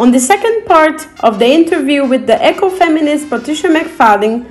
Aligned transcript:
On 0.00 0.10
the 0.10 0.18
second 0.18 0.64
part 0.64 1.06
of 1.22 1.38
the 1.38 1.44
interview 1.44 2.06
with 2.06 2.26
the 2.26 2.38
ecofeminist 2.52 3.28
Patricia 3.28 3.68
McFadden, 3.68 4.46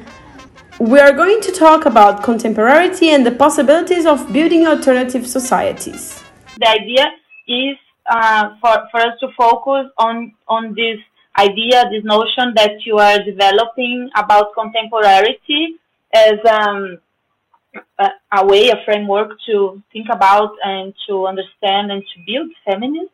we 0.79 0.99
are 0.99 1.11
going 1.11 1.41
to 1.41 1.51
talk 1.51 1.87
about 1.87 2.21
contemporarity 2.21 3.07
and 3.07 3.25
the 3.25 3.31
possibilities 3.31 4.05
of 4.05 4.31
building 4.31 4.67
alternative 4.67 5.25
societies. 5.25 6.23
The 6.59 6.69
idea 6.69 7.05
is 7.47 7.77
uh, 8.07 8.49
for, 8.61 8.75
for 8.91 8.99
us 8.99 9.19
to 9.21 9.29
focus 9.35 9.89
on, 9.97 10.33
on 10.47 10.75
this 10.75 10.99
idea, 11.35 11.83
this 11.89 12.03
notion 12.03 12.53
that 12.55 12.85
you 12.85 12.99
are 12.99 13.17
developing 13.23 14.07
about 14.15 14.53
contemporarity 14.53 15.79
as 16.13 16.37
um, 16.47 16.99
a, 17.97 18.09
a, 18.33 18.45
way, 18.45 18.69
a 18.69 18.77
framework 18.85 19.31
to 19.47 19.81
think 19.91 20.09
about 20.11 20.51
and 20.63 20.93
to 21.07 21.25
understand 21.25 21.91
and 21.91 22.03
to 22.13 22.19
build 22.27 22.51
feminism. 22.67 23.09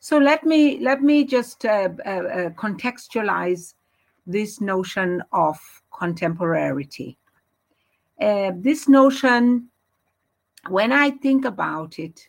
So 0.00 0.16
let 0.18 0.44
me 0.44 0.80
let 0.80 1.02
me 1.02 1.24
just 1.24 1.64
uh, 1.64 1.90
uh, 2.06 2.08
uh 2.08 2.50
contextualize 2.50 3.74
this 4.26 4.60
notion 4.60 5.22
of 5.32 5.58
contemporarity. 5.92 7.16
Uh, 8.20 8.52
this 8.56 8.88
notion, 8.88 9.68
when 10.68 10.92
I 10.92 11.10
think 11.10 11.44
about 11.44 11.98
it, 11.98 12.28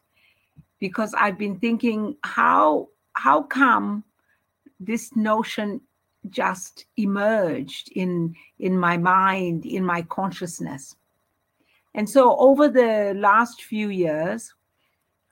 because 0.80 1.14
I've 1.14 1.38
been 1.38 1.60
thinking 1.60 2.18
how 2.24 2.90
how 3.14 3.44
come 3.44 4.04
this 4.80 5.16
notion 5.16 5.80
just 6.30 6.86
emerged 6.98 7.92
in 7.96 8.36
in 8.60 8.78
my 8.78 8.98
mind 8.98 9.66
in 9.66 9.84
my 9.84 10.02
consciousness 10.04 10.96
and 11.96 12.08
so 12.08 12.38
over 12.38 12.68
the 12.68 13.14
last 13.18 13.64
few 13.64 13.90
years 13.90 14.54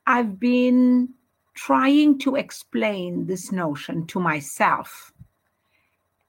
i've 0.07 0.39
been 0.39 1.07
trying 1.53 2.17
to 2.19 2.35
explain 2.35 3.25
this 3.25 3.51
notion 3.51 4.05
to 4.07 4.19
myself 4.19 5.13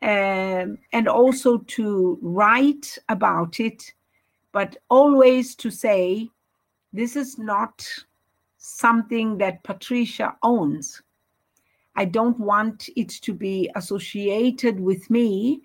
um, 0.02 0.78
and 0.92 1.08
also 1.08 1.58
to 1.58 2.18
write 2.22 2.98
about 3.08 3.60
it 3.60 3.92
but 4.52 4.76
always 4.88 5.54
to 5.54 5.70
say 5.70 6.28
this 6.92 7.14
is 7.16 7.38
not 7.38 7.86
something 8.58 9.38
that 9.38 9.62
patricia 9.62 10.36
owns 10.42 11.02
I 11.96 12.04
don't 12.04 12.38
want 12.38 12.88
it 12.96 13.08
to 13.08 13.34
be 13.34 13.70
associated 13.74 14.80
with 14.80 15.10
me. 15.10 15.62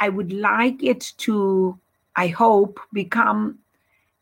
I 0.00 0.08
would 0.08 0.32
like 0.32 0.82
it 0.82 1.12
to, 1.18 1.78
I 2.16 2.28
hope, 2.28 2.80
become 2.92 3.58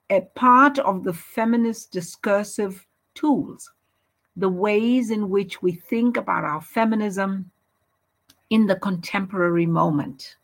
a 0.08 0.22
part 0.34 0.78
of 0.78 1.04
the 1.04 1.12
feminist 1.12 1.92
discursive 1.92 2.86
tools, 3.14 3.70
the 4.36 4.48
ways 4.48 5.10
in 5.10 5.30
which 5.30 5.62
we 5.62 5.72
think 5.72 6.16
about 6.16 6.44
our 6.44 6.60
feminism 6.60 7.50
in 8.50 8.66
the 8.66 8.76
contemporary 8.76 9.66
moment. 9.66 10.36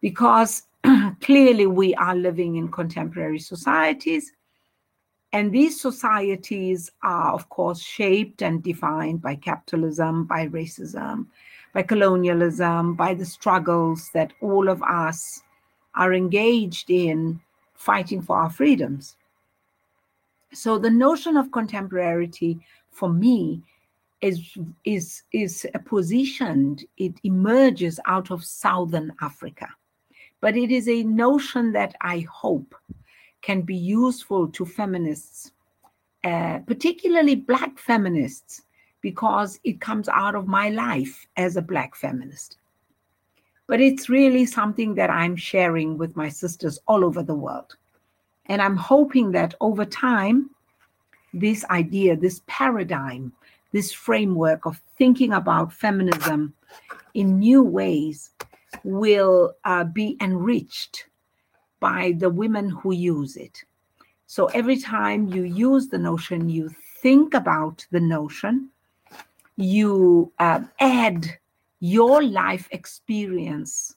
Because 0.00 0.62
clearly 1.20 1.66
we 1.66 1.94
are 1.94 2.14
living 2.14 2.56
in 2.56 2.70
contemporary 2.70 3.38
societies 3.38 4.32
and 5.32 5.52
these 5.52 5.80
societies 5.80 6.90
are, 7.02 7.32
of 7.32 7.48
course, 7.50 7.82
shaped 7.82 8.42
and 8.42 8.62
defined 8.62 9.20
by 9.20 9.34
capitalism, 9.34 10.24
by 10.24 10.48
racism, 10.48 11.26
by 11.74 11.82
colonialism, 11.82 12.94
by 12.94 13.12
the 13.12 13.26
struggles 13.26 14.08
that 14.14 14.32
all 14.40 14.68
of 14.68 14.82
us 14.82 15.42
are 15.94 16.14
engaged 16.14 16.90
in 16.90 17.40
fighting 17.74 18.22
for 18.22 18.36
our 18.38 18.48
freedoms. 18.48 19.16
So 20.54 20.78
the 20.78 20.90
notion 20.90 21.36
of 21.36 21.48
contemporarity 21.48 22.60
for 22.96 23.08
me 23.08 23.62
is 24.20 24.56
is 24.84 25.22
is 25.32 25.66
positioned 25.84 26.84
it 26.96 27.14
emerges 27.22 28.00
out 28.06 28.30
of 28.30 28.44
southern 28.44 29.12
africa 29.20 29.68
but 30.40 30.56
it 30.56 30.70
is 30.70 30.88
a 30.88 31.02
notion 31.04 31.72
that 31.72 31.94
i 32.00 32.26
hope 32.42 32.74
can 33.46 33.62
be 33.62 33.76
useful 33.76 34.48
to 34.48 34.66
feminists, 34.66 35.52
uh, 36.24 36.58
particularly 36.66 37.36
Black 37.36 37.78
feminists, 37.78 38.62
because 39.00 39.60
it 39.62 39.80
comes 39.80 40.08
out 40.08 40.34
of 40.34 40.48
my 40.48 40.68
life 40.70 41.26
as 41.36 41.56
a 41.56 41.62
Black 41.62 41.94
feminist. 41.94 42.56
But 43.68 43.80
it's 43.80 44.08
really 44.08 44.46
something 44.46 44.96
that 44.96 45.10
I'm 45.10 45.36
sharing 45.36 45.96
with 45.96 46.16
my 46.16 46.28
sisters 46.28 46.80
all 46.88 47.04
over 47.04 47.22
the 47.22 47.36
world. 47.36 47.76
And 48.46 48.60
I'm 48.60 48.76
hoping 48.76 49.30
that 49.32 49.54
over 49.60 49.84
time, 49.84 50.50
this 51.40 51.64
idea, 51.66 52.16
this 52.16 52.42
paradigm, 52.46 53.32
this 53.72 53.92
framework 53.92 54.66
of 54.66 54.80
thinking 54.96 55.32
about 55.32 55.72
feminism 55.72 56.54
in 57.14 57.38
new 57.38 57.62
ways 57.62 58.30
will 58.84 59.54
uh, 59.64 59.84
be 59.84 60.16
enriched 60.20 61.06
by 61.80 62.14
the 62.18 62.30
women 62.30 62.70
who 62.70 62.92
use 62.92 63.36
it. 63.36 63.64
So 64.26 64.46
every 64.46 64.78
time 64.78 65.28
you 65.28 65.42
use 65.42 65.88
the 65.88 65.98
notion, 65.98 66.48
you 66.48 66.70
think 67.02 67.34
about 67.34 67.86
the 67.90 68.00
notion, 68.00 68.70
you 69.56 70.32
uh, 70.38 70.60
add 70.80 71.38
your 71.80 72.22
life 72.22 72.68
experience, 72.70 73.94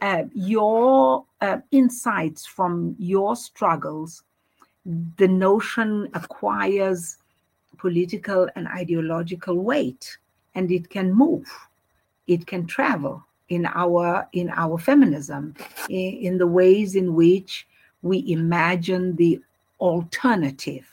uh, 0.00 0.24
your 0.34 1.24
uh, 1.40 1.58
insights 1.70 2.46
from 2.46 2.96
your 2.98 3.36
struggles. 3.36 4.24
The 5.16 5.28
notion 5.28 6.08
acquires 6.14 7.16
political 7.78 8.48
and 8.56 8.66
ideological 8.68 9.56
weight, 9.56 10.18
and 10.54 10.70
it 10.70 10.90
can 10.90 11.12
move, 11.12 11.48
it 12.26 12.46
can 12.46 12.66
travel 12.66 13.24
in 13.48 13.66
our 13.66 14.28
in 14.32 14.50
our 14.50 14.78
feminism 14.78 15.54
in, 15.88 16.12
in 16.26 16.38
the 16.38 16.46
ways 16.46 16.94
in 16.94 17.14
which 17.14 17.66
we 18.02 18.24
imagine 18.32 19.16
the 19.16 19.40
alternative. 19.80 20.86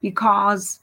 Because 0.00 0.80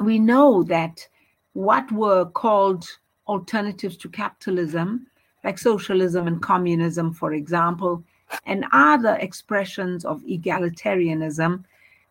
we 0.00 0.18
know 0.18 0.62
that 0.64 1.06
what 1.52 1.90
were 1.92 2.24
called 2.24 2.84
alternatives 3.28 3.96
to 3.96 4.08
capitalism 4.08 5.06
like 5.44 5.58
socialism 5.58 6.26
and 6.26 6.42
communism 6.42 7.12
for 7.12 7.32
example 7.32 8.02
and 8.46 8.64
other 8.72 9.16
expressions 9.20 10.04
of 10.04 10.22
egalitarianism 10.22 11.64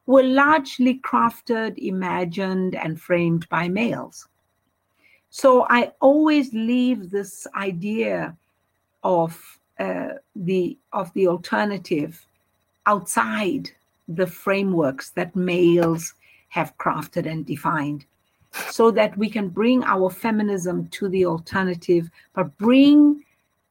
were 0.05 0.23
largely 0.23 0.99
crafted 0.99 1.77
imagined 1.77 2.75
and 2.75 2.99
framed 2.99 3.47
by 3.49 3.67
males. 3.67 4.27
So 5.29 5.65
I 5.69 5.93
always 6.01 6.53
leave 6.53 7.09
this 7.09 7.47
idea 7.55 8.35
of 9.03 9.59
uh, 9.79 10.09
the 10.35 10.77
of 10.93 11.11
the 11.13 11.27
alternative 11.27 12.25
outside 12.85 13.71
the 14.07 14.27
frameworks 14.27 15.11
that 15.11 15.35
males 15.35 16.13
have 16.49 16.77
crafted 16.77 17.25
and 17.25 17.45
defined 17.45 18.05
so 18.69 18.91
that 18.91 19.17
we 19.17 19.29
can 19.29 19.47
bring 19.47 19.83
our 19.85 20.09
feminism 20.09 20.87
to 20.89 21.07
the 21.09 21.25
alternative 21.25 22.09
but 22.33 22.57
bring 22.57 23.23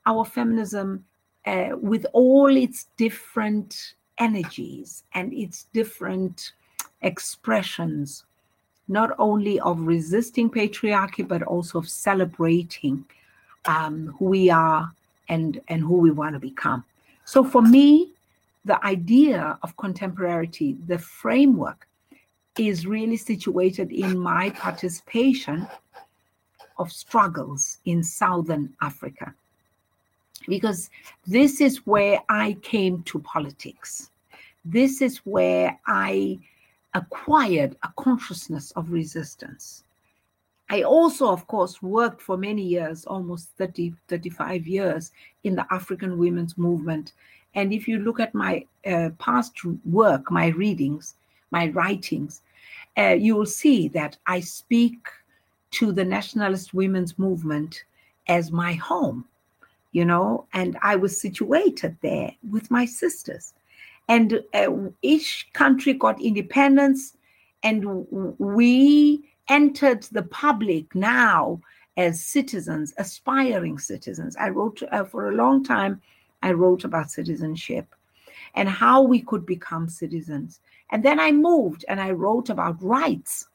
our 0.07 0.25
feminism 0.25 1.05
uh, 1.47 1.71
with 1.81 2.07
all 2.13 2.55
its 2.57 2.87
different 2.97 3.95
energies 4.19 5.05
and 5.15 5.33
its 5.33 5.65
different 5.73 6.53
expressions 7.03 8.25
not 8.91 9.13
only 9.19 9.61
of 9.61 9.81
resisting 9.81 10.51
patriarchy, 10.51 11.27
but 11.27 11.43
also 11.45 11.79
of 11.79 11.89
celebrating 11.89 13.05
um, 13.65 14.15
who 14.19 14.25
we 14.27 14.51
are 14.51 14.93
and, 15.29 15.61
and 15.69 15.81
who 15.83 15.95
we 15.95 16.11
want 16.11 16.35
to 16.35 16.41
become. 16.41 16.85
So 17.25 17.45
for 17.45 17.63
me, 17.63 18.11
the 18.65 18.85
idea 18.85 19.57
of 19.63 19.77
contemporarity, 19.77 20.77
the 20.89 20.99
framework, 20.99 21.87
is 22.59 22.85
really 22.85 23.17
situated 23.17 23.93
in 23.93 24.19
my 24.19 24.51
participation 24.51 25.69
of 26.79 26.91
struggles 26.91 27.79
in 27.85 28.03
Southern 28.03 28.75
Africa. 28.83 29.33
Because 30.51 30.91
this 31.27 31.61
is 31.61 31.87
where 31.87 32.21
I 32.29 32.57
came 32.63 33.03
to 33.05 33.21
politics. 33.21 34.11
This 34.65 35.01
is 35.01 35.19
where 35.19 35.79
I 35.87 36.41
acquired 36.95 37.77
a 37.85 37.93
consciousness 37.97 38.73
of 38.73 38.91
resistance. 38.91 39.85
I 40.69 40.83
also, 40.83 41.29
of 41.29 41.47
course, 41.47 41.81
worked 41.83 42.21
for 42.21 42.37
many 42.37 42.63
years, 42.63 43.05
almost 43.05 43.51
30, 43.59 43.95
35 44.09 44.67
years, 44.67 45.13
in 45.45 45.55
the 45.55 45.67
African 45.71 46.19
women's 46.19 46.59
movement. 46.59 47.13
And 47.55 47.73
if 47.73 47.87
you 47.87 47.99
look 48.01 48.19
at 48.19 48.35
my 48.35 48.67
uh, 48.85 49.11
past 49.19 49.53
work, 49.85 50.31
my 50.31 50.49
readings, 50.49 51.15
my 51.53 51.69
writings, 51.69 52.43
uh, 52.99 53.17
you 53.19 53.37
will 53.37 53.47
see 53.47 53.87
that 53.89 54.17
I 54.27 54.41
speak 54.41 54.99
to 55.73 55.93
the 55.93 56.05
nationalist 56.05 56.75
women's 56.75 57.19
movement 57.19 57.85
as 58.29 58.53
my 58.53 58.75
home, 58.75 59.25
you 59.93 60.05
know, 60.05 60.47
and 60.53 60.79
I 60.83 60.97
was 60.97 61.21
situated 61.21 61.97
there 62.01 62.33
with 62.51 62.71
my 62.71 62.85
sisters 62.85 63.55
and 64.11 64.43
uh, 64.55 64.73
each 65.03 65.49
country 65.53 65.93
got 65.93 66.21
independence 66.21 67.17
and 67.63 68.07
we 68.39 69.23
entered 69.49 70.03
the 70.11 70.25
public 70.25 70.93
now 70.97 71.61
as 71.97 72.21
citizens, 72.21 72.93
aspiring 72.99 73.79
citizens. 73.79 74.37
I 74.37 74.49
wrote 74.49 74.83
uh, 74.91 75.05
for 75.05 75.29
a 75.29 75.35
long 75.35 75.63
time, 75.63 76.01
I 76.43 76.53
wrote 76.53 76.83
about 76.83 77.13
citizenship 77.13 77.95
and 78.55 78.69
how 78.69 79.01
we 79.01 79.21
could 79.21 79.47
become 79.47 79.89
citizens. 79.89 80.61
And 80.91 81.05
then 81.05 81.21
I 81.21 81.31
moved 81.31 81.85
and 81.89 82.01
I 82.01 82.11
wrote 82.11 82.51
about 82.51 82.83
rights. 82.83 83.47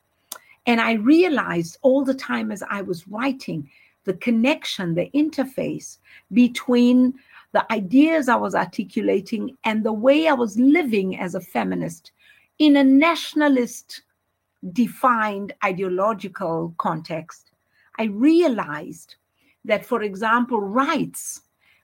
And 0.68 0.80
I 0.80 0.94
realized 0.94 1.80
all 1.82 2.06
the 2.06 2.14
time 2.14 2.50
as 2.50 2.64
I 2.70 2.82
was 2.82 3.10
writing 3.10 3.70
the 4.06 4.14
connection, 4.14 4.96
the 4.96 5.10
interface 5.14 5.98
between 6.32 7.14
the 7.52 7.72
ideas 7.72 8.30
I 8.30 8.36
was 8.36 8.56
articulating 8.56 9.58
and 9.64 9.84
the 9.84 9.94
way 9.94 10.28
I 10.28 10.34
was 10.34 10.58
living 10.58 11.20
as 11.20 11.36
a 11.36 11.42
feminist 11.42 12.12
in 12.60 12.78
a 12.78 12.84
nationalist 12.84 14.02
defined 14.72 15.54
ideological 15.64 16.74
context, 16.78 17.52
I 18.00 18.06
realized 18.06 19.16
that, 19.66 19.86
for 19.86 20.04
example, 20.04 20.62
rights 20.62 21.42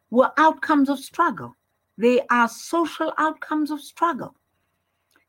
were 0.09 0.31
outcomes 0.38 0.89
of 0.89 1.00
struggle. 1.00 1.56
They 1.97 2.21
are 2.29 2.47
social 2.47 3.13
outcomes 3.18 3.71
of 3.71 3.81
struggle. 3.81 4.35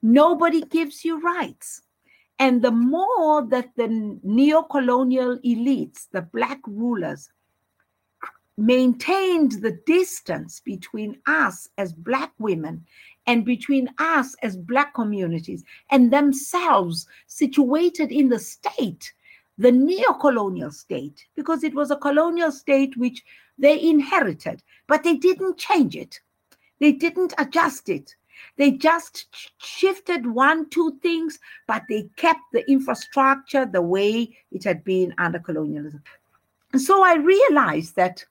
Nobody 0.02 0.62
gives 0.62 1.04
you 1.04 1.20
rights. 1.20 1.82
And 2.38 2.62
the 2.62 2.70
more 2.72 3.46
that 3.48 3.70
the 3.76 4.18
neo 4.22 4.62
colonial 4.62 5.38
elites, 5.38 6.08
the 6.10 6.22
Black 6.22 6.60
rulers, 6.66 7.30
maintained 8.56 9.52
the 9.62 9.78
distance 9.86 10.60
between 10.60 11.18
us 11.26 11.68
as 11.78 11.92
Black 11.92 12.32
women 12.38 12.84
and 13.26 13.44
between 13.44 13.88
us 13.98 14.34
as 14.42 14.56
Black 14.56 14.94
communities 14.94 15.64
and 15.90 16.12
themselves 16.12 17.06
situated 17.26 18.12
in 18.12 18.28
the 18.28 18.38
state, 18.38 19.12
the 19.58 19.72
neo 19.72 20.12
colonial 20.14 20.70
state, 20.70 21.24
because 21.34 21.64
it 21.64 21.74
was 21.74 21.90
a 21.90 21.96
colonial 21.96 22.52
state 22.52 22.96
which 22.96 23.24
they 23.58 23.80
inherited, 23.80 24.62
but 24.86 25.02
they 25.02 25.16
didn't 25.16 25.56
change 25.58 25.96
it. 25.96 26.20
They 26.80 26.92
didn't 26.92 27.32
adjust 27.38 27.88
it. 27.88 28.16
They 28.56 28.72
just 28.72 29.26
shifted 29.58 30.26
one, 30.26 30.68
two 30.70 30.98
things, 31.02 31.38
but 31.66 31.82
they 31.88 32.08
kept 32.16 32.40
the 32.52 32.68
infrastructure 32.70 33.66
the 33.66 33.82
way 33.82 34.36
it 34.50 34.64
had 34.64 34.84
been 34.84 35.14
under 35.18 35.38
colonialism. 35.38 36.02
And 36.72 36.80
so 36.80 37.04
I 37.04 37.16
realized 37.16 37.96
that, 37.96 38.24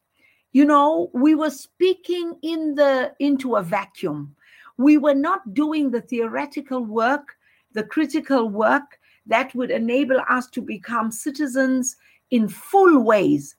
you 0.52 0.66
know, 0.66 1.10
we 1.14 1.36
were 1.36 1.50
speaking 1.50 2.36
in 2.42 2.76
the 2.76 3.14
into 3.20 3.56
a 3.56 3.64
vacuum 3.64 4.36
we 4.82 4.98
were 4.98 5.16
not 5.16 5.54
doing 5.54 5.92
the 5.92 6.02
theoretical 6.02 6.84
work, 6.84 7.38
the 7.74 7.84
critical 7.84 8.50
work 8.50 9.00
that 9.28 9.54
would 9.54 9.72
enable 9.72 10.20
us 10.28 10.48
to 10.48 10.62
become 10.62 11.12
citizens 11.12 11.96
in 12.32 12.48
full 12.48 13.04
ways. 13.04 13.56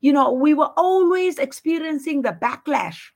You 0.00 0.12
know, 0.12 0.32
we 0.32 0.54
were 0.54 0.70
always 0.76 1.38
experiencing 1.38 2.22
the 2.22 2.38
backlash, 2.40 3.10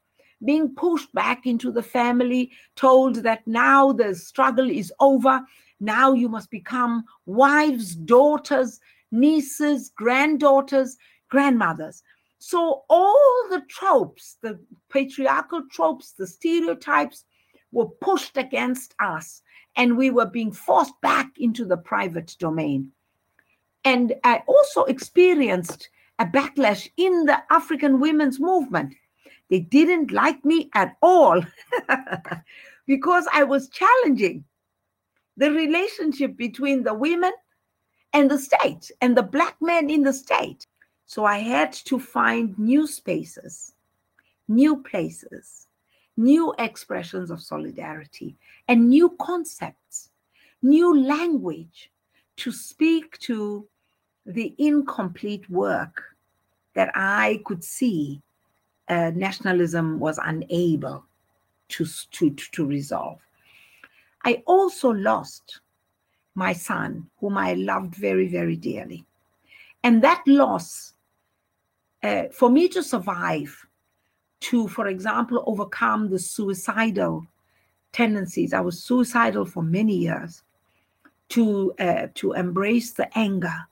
being 0.44 0.74
pushed 0.74 1.12
back 1.12 1.46
into 1.46 1.70
the 1.70 1.82
family, 1.82 2.50
told 2.76 3.16
that 3.16 3.46
now 3.46 3.92
the 3.92 4.14
struggle 4.14 4.68
is 4.68 4.92
over. 5.00 5.40
Now 5.80 6.12
you 6.12 6.28
must 6.28 6.50
become 6.50 7.04
wives, 7.26 7.94
daughters, 7.94 8.80
nieces, 9.10 9.90
granddaughters, 9.96 10.96
grandmothers. 11.28 12.02
So, 12.38 12.84
all 12.90 13.48
the 13.50 13.62
tropes, 13.68 14.36
the 14.42 14.58
patriarchal 14.90 15.62
tropes, 15.70 16.12
the 16.12 16.26
stereotypes, 16.26 17.24
were 17.72 17.88
pushed 17.88 18.36
against 18.36 18.94
us 19.00 19.42
and 19.76 19.96
we 19.96 20.10
were 20.10 20.26
being 20.26 20.52
forced 20.52 20.98
back 21.00 21.32
into 21.38 21.64
the 21.64 21.76
private 21.76 22.36
domain. 22.38 22.92
And 23.84 24.14
I 24.24 24.42
also 24.46 24.84
experienced 24.84 25.88
a 26.18 26.26
backlash 26.26 26.88
in 26.96 27.24
the 27.24 27.42
African 27.50 28.00
women's 28.00 28.40
movement. 28.40 28.94
They 29.50 29.60
didn't 29.60 30.10
like 30.10 30.44
me 30.44 30.70
at 30.74 30.96
all 31.02 31.42
because 32.86 33.26
I 33.32 33.44
was 33.44 33.68
challenging 33.68 34.44
the 35.36 35.50
relationship 35.50 36.36
between 36.36 36.82
the 36.82 36.94
women 36.94 37.32
and 38.12 38.30
the 38.30 38.38
state 38.38 38.90
and 39.00 39.16
the 39.16 39.22
black 39.22 39.56
men 39.60 39.90
in 39.90 40.02
the 40.02 40.12
state. 40.12 40.66
So 41.06 41.24
I 41.24 41.38
had 41.38 41.72
to 41.72 41.98
find 41.98 42.58
new 42.58 42.86
spaces, 42.86 43.74
new 44.48 44.82
places 44.82 45.64
new 46.16 46.54
expressions 46.58 47.30
of 47.30 47.42
solidarity 47.42 48.36
and 48.68 48.88
new 48.88 49.10
concepts, 49.20 50.10
new 50.62 51.04
language 51.04 51.90
to 52.36 52.52
speak 52.52 53.18
to 53.18 53.66
the 54.26 54.54
incomplete 54.58 55.48
work 55.50 56.02
that 56.74 56.90
I 56.94 57.40
could 57.44 57.62
see 57.62 58.22
uh, 58.88 59.10
nationalism 59.14 59.98
was 59.98 60.18
unable 60.22 61.04
to, 61.68 61.86
to, 62.12 62.30
to 62.30 62.66
resolve. 62.66 63.20
I 64.24 64.42
also 64.46 64.90
lost 64.90 65.60
my 66.34 66.52
son, 66.52 67.08
whom 67.20 67.38
I 67.38 67.54
loved 67.54 67.94
very, 67.94 68.28
very 68.28 68.56
dearly. 68.56 69.04
And 69.82 70.02
that 70.02 70.22
loss, 70.26 70.94
uh, 72.02 72.24
for 72.32 72.50
me 72.50 72.68
to 72.68 72.82
survive, 72.82 73.66
to, 74.40 74.68
for 74.68 74.88
example, 74.88 75.42
overcome 75.46 76.10
the 76.10 76.18
suicidal 76.18 77.26
tendencies. 77.92 78.52
I 78.52 78.60
was 78.60 78.82
suicidal 78.82 79.46
for 79.46 79.62
many 79.62 79.96
years. 79.96 80.42
To 81.30 81.72
uh, 81.80 82.08
to 82.16 82.32
embrace 82.32 82.92
the 82.92 83.08
anger 83.18 83.66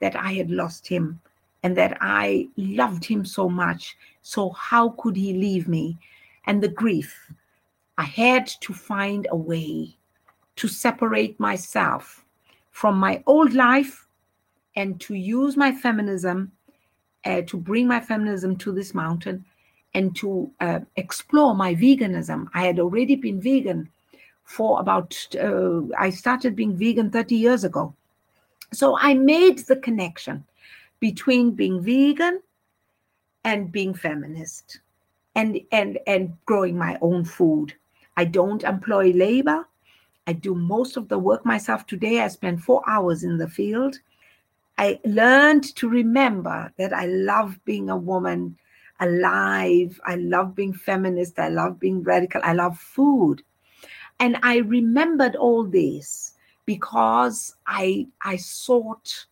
that 0.00 0.16
I 0.16 0.32
had 0.32 0.50
lost 0.50 0.88
him 0.88 1.20
and 1.62 1.76
that 1.76 1.96
I 2.00 2.48
loved 2.56 3.04
him 3.04 3.24
so 3.24 3.48
much. 3.48 3.96
So 4.22 4.50
how 4.50 4.90
could 4.90 5.16
he 5.16 5.32
leave 5.32 5.68
me? 5.68 5.98
And 6.46 6.62
the 6.62 6.68
grief. 6.68 7.32
I 7.98 8.04
had 8.04 8.46
to 8.60 8.72
find 8.72 9.26
a 9.30 9.36
way 9.36 9.96
to 10.56 10.68
separate 10.68 11.40
myself 11.40 12.24
from 12.70 12.98
my 12.98 13.22
old 13.26 13.54
life 13.54 14.06
and 14.76 15.00
to 15.00 15.14
use 15.14 15.56
my 15.56 15.72
feminism 15.72 16.52
uh, 17.26 17.42
to 17.42 17.56
bring 17.56 17.88
my 17.88 18.00
feminism 18.00 18.56
to 18.56 18.72
this 18.72 18.94
mountain 18.94 19.44
and 19.94 20.14
to 20.14 20.50
uh, 20.60 20.80
explore 20.96 21.54
my 21.54 21.74
veganism. 21.74 22.46
I 22.54 22.66
had 22.66 22.78
already 22.78 23.16
been 23.16 23.40
vegan 23.40 23.88
for 24.44 24.78
about, 24.80 25.16
uh, 25.42 25.80
I 25.98 26.10
started 26.10 26.54
being 26.54 26.76
vegan 26.76 27.10
30 27.10 27.34
years 27.34 27.64
ago. 27.64 27.94
So 28.72 28.96
I 28.98 29.14
made 29.14 29.58
the 29.60 29.76
connection 29.76 30.44
between 31.00 31.52
being 31.52 31.82
vegan 31.82 32.40
and 33.44 33.70
being 33.70 33.94
feminist 33.94 34.80
and, 35.34 35.60
and, 35.72 35.98
and 36.06 36.36
growing 36.46 36.76
my 36.76 36.98
own 37.00 37.24
food. 37.24 37.74
I 38.16 38.24
don't 38.24 38.64
employ 38.64 39.12
labor. 39.12 39.66
I 40.26 40.32
do 40.32 40.54
most 40.54 40.96
of 40.96 41.08
the 41.08 41.18
work 41.18 41.44
myself 41.44 41.86
today. 41.86 42.20
I 42.20 42.28
spend 42.28 42.62
four 42.62 42.82
hours 42.88 43.22
in 43.22 43.38
the 43.38 43.48
field. 43.48 43.98
I 44.78 44.98
learned 45.04 45.74
to 45.76 45.88
remember 45.88 46.72
that 46.78 46.92
I 46.92 47.06
love 47.06 47.58
being 47.64 47.88
a 47.88 47.96
woman 47.96 48.58
alive. 49.00 50.00
I 50.04 50.16
love 50.16 50.54
being 50.54 50.72
feminist. 50.72 51.38
I 51.38 51.48
love 51.48 51.78
being 51.78 52.02
radical. 52.02 52.40
I 52.42 52.52
love 52.52 52.78
food. 52.78 53.42
And 54.18 54.38
I 54.42 54.58
remembered 54.58 55.36
all 55.36 55.64
this 55.64 56.34
because 56.64 57.54
I, 57.66 58.08
I 58.22 58.36
sought 58.36 59.26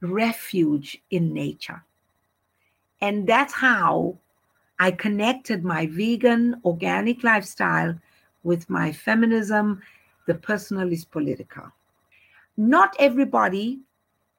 refuge 0.00 1.00
in 1.10 1.32
nature. 1.32 1.82
And 3.00 3.26
that's 3.26 3.52
how 3.52 4.16
I 4.78 4.90
connected 4.90 5.64
my 5.64 5.86
vegan, 5.86 6.60
organic 6.64 7.24
lifestyle 7.24 7.94
with 8.44 8.68
my 8.70 8.92
feminism. 8.92 9.82
The 10.26 10.34
personal 10.34 10.92
is 10.92 11.04
political. 11.04 11.64
Not 12.56 12.94
everybody 12.98 13.80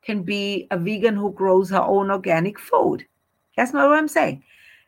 can 0.01 0.23
be 0.23 0.67
a 0.71 0.77
vegan 0.77 1.15
who 1.15 1.31
grows 1.31 1.69
her 1.69 1.81
own 1.81 2.11
organic 2.11 2.59
food. 2.59 3.05
That's 3.55 3.73
not 3.73 3.89
what 3.89 3.97
I'm 3.97 4.07
saying. 4.07 4.43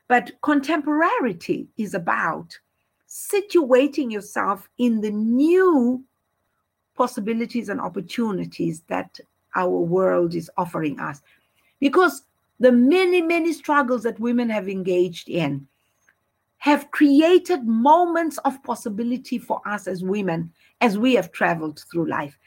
But 0.07 0.31
contemporarity 0.41 1.67
is 1.77 1.93
about 1.93 2.57
situating 3.07 4.11
yourself 4.11 4.69
in 4.77 5.01
the 5.01 5.11
new 5.11 6.03
possibilities 6.95 7.69
and 7.69 7.81
opportunities 7.81 8.81
that 8.87 9.19
our 9.55 9.69
world 9.69 10.35
is 10.35 10.49
offering 10.57 10.99
us. 10.99 11.21
Because 11.79 12.23
the 12.59 12.71
many, 12.71 13.21
many 13.21 13.53
struggles 13.53 14.03
that 14.03 14.19
women 14.19 14.49
have 14.49 14.69
engaged 14.69 15.29
in 15.29 15.67
have 16.57 16.91
created 16.91 17.65
moments 17.65 18.37
of 18.39 18.61
possibility 18.63 19.39
for 19.39 19.61
us 19.65 19.87
as 19.87 20.03
women 20.03 20.51
as 20.79 20.97
we 20.97 21.15
have 21.15 21.31
traveled 21.31 21.83
through 21.91 22.07
life. 22.07 22.37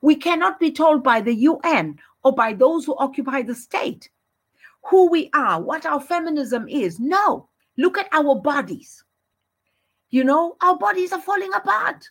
We 0.00 0.16
cannot 0.16 0.58
be 0.58 0.72
told 0.72 1.02
by 1.02 1.20
the 1.20 1.34
UN 1.34 1.98
or 2.24 2.32
by 2.32 2.54
those 2.54 2.86
who 2.86 2.96
occupy 2.96 3.42
the 3.42 3.54
state 3.54 4.08
who 4.88 5.10
we 5.10 5.30
are, 5.34 5.60
what 5.60 5.86
our 5.86 6.00
feminism 6.00 6.66
is. 6.68 6.98
No, 6.98 7.48
look 7.76 7.98
at 7.98 8.08
our 8.12 8.34
bodies. 8.34 9.04
You 10.10 10.24
know, 10.24 10.56
our 10.62 10.76
bodies 10.78 11.12
are 11.12 11.20
falling 11.20 11.52
apart. 11.54 12.08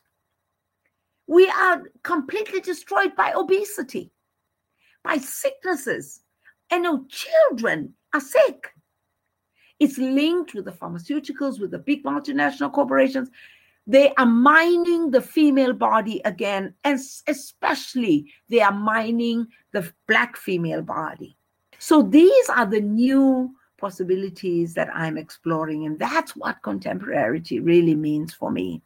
We 1.26 1.50
are 1.50 1.84
completely 2.04 2.62
destroyed 2.62 3.16
by 3.16 3.34
obesity. 3.34 4.12
By 5.04 5.18
sicknesses. 5.18 6.22
And 6.70 6.84
no 6.84 7.06
children 7.08 7.94
are 8.14 8.20
sick. 8.20 8.74
It's 9.80 9.98
linked 9.98 10.54
with 10.54 10.66
the 10.66 10.72
pharmaceuticals, 10.72 11.60
with 11.60 11.72
the 11.72 11.80
big 11.80 12.04
multinational 12.04 12.74
corporations. 12.74 13.30
They 13.86 14.14
are 14.16 14.26
mining 14.26 15.12
the 15.12 15.22
female 15.22 15.72
body 15.72 16.22
again, 16.26 16.74
and 16.84 17.00
especially 17.28 18.34
they 18.50 18.60
are 18.60 18.74
mining 18.74 19.48
the 19.72 19.90
black 20.08 20.36
female 20.36 20.82
body. 20.82 21.38
So 21.80 22.02
these 22.02 22.50
are 22.50 22.66
the 22.66 22.82
new 22.82 23.56
possibilities 23.78 24.74
that 24.74 24.90
I'm 24.94 25.18
exploring. 25.18 25.86
And 25.86 25.98
that's 26.00 26.36
what 26.36 26.62
contemporarity 26.64 27.64
really 27.64 27.96
means 27.96 28.34
for 28.34 28.52
me 28.52 28.82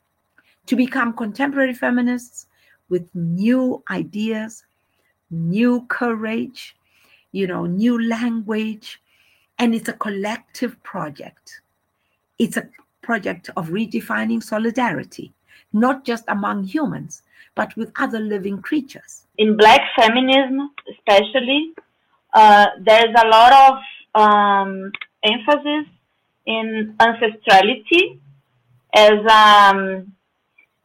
to 0.68 0.76
become 0.76 1.14
contemporary 1.14 1.74
feminists 1.74 2.48
with 2.90 3.10
new 3.16 3.82
ideas, 3.90 4.64
new 5.32 5.86
courage, 5.88 6.76
you 7.32 7.48
know, 7.48 7.66
new 7.66 8.02
language. 8.02 9.02
And 9.58 9.74
it's 9.74 9.90
a 9.90 9.94
collective 9.94 10.82
project. 10.84 11.62
It's 12.38 12.58
a 12.58 12.70
project 13.02 13.50
of 13.56 13.70
redefining 13.70 14.44
solidarity, 14.44 15.34
not 15.74 16.06
just 16.06 16.24
among 16.28 16.66
humans, 16.66 17.24
but 17.56 17.76
with 17.76 17.92
other 17.96 18.20
living 18.20 18.62
creatures. 18.62 19.28
In 19.38 19.58
Black 19.58 19.82
feminism, 19.96 20.72
especially, 20.90 21.74
uh, 22.34 22.68
there's 22.80 23.14
a 23.24 23.28
lot 23.28 23.54
of 23.54 24.22
um, 24.22 24.92
emphasis 25.24 25.88
in 26.46 26.96
ancestrality 27.00 28.20
as 28.94 29.20
um, 29.30 30.14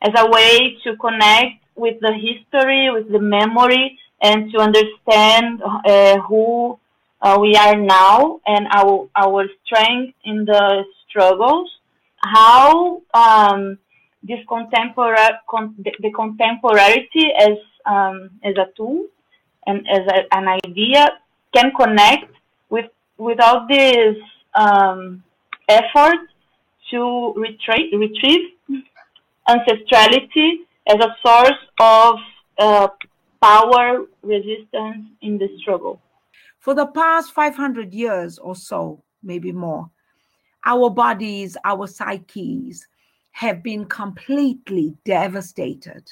as 0.02 0.12
a 0.16 0.30
way 0.30 0.76
to 0.84 0.96
connect 0.96 1.64
with 1.74 1.98
the 2.00 2.12
history, 2.12 2.90
with 2.90 3.10
the 3.10 3.18
memory, 3.18 3.98
and 4.22 4.52
to 4.52 4.58
understand 4.58 5.62
uh, 5.62 6.18
who 6.20 6.78
uh, 7.20 7.38
we 7.40 7.54
are 7.56 7.76
now 7.76 8.40
and 8.46 8.66
our 8.70 9.08
our 9.16 9.46
strength 9.64 10.14
in 10.24 10.44
the 10.44 10.84
struggles. 11.08 11.70
How 12.18 13.02
um, 13.14 13.78
this 14.22 14.40
contemporary 14.48 15.38
con- 15.48 15.74
the, 15.78 15.92
the, 16.00 16.12
contemporarity 16.12 17.26
as 17.38 17.58
um, 17.84 18.30
as 18.42 18.54
a 18.56 18.66
tool 18.76 19.06
and 19.66 19.86
as 19.88 20.00
a, 20.08 20.36
an 20.36 20.48
idea 20.48 21.10
can 21.54 21.72
connect 21.78 22.32
with 22.68 22.86
without 23.18 23.68
this 23.68 24.16
um, 24.54 25.22
effort 25.68 26.18
to 26.90 27.32
retrieve, 27.36 27.92
retrieve 27.98 28.50
ancestrality 29.48 30.64
as 30.86 30.96
a 31.00 31.16
source 31.24 31.60
of 31.80 32.14
uh, 32.58 32.88
power 33.42 34.06
resistance 34.22 35.06
in 35.22 35.38
the 35.38 35.48
struggle. 35.60 36.00
For 36.58 36.74
the 36.74 36.86
past 36.86 37.32
500 37.32 37.94
years 37.94 38.38
or 38.38 38.56
so, 38.56 39.02
maybe 39.22 39.52
more, 39.52 39.90
our 40.64 40.90
bodies, 40.90 41.56
our 41.64 41.86
psyches 41.86 42.86
have 43.30 43.62
been 43.62 43.84
completely 43.84 44.96
devastated 45.04 46.10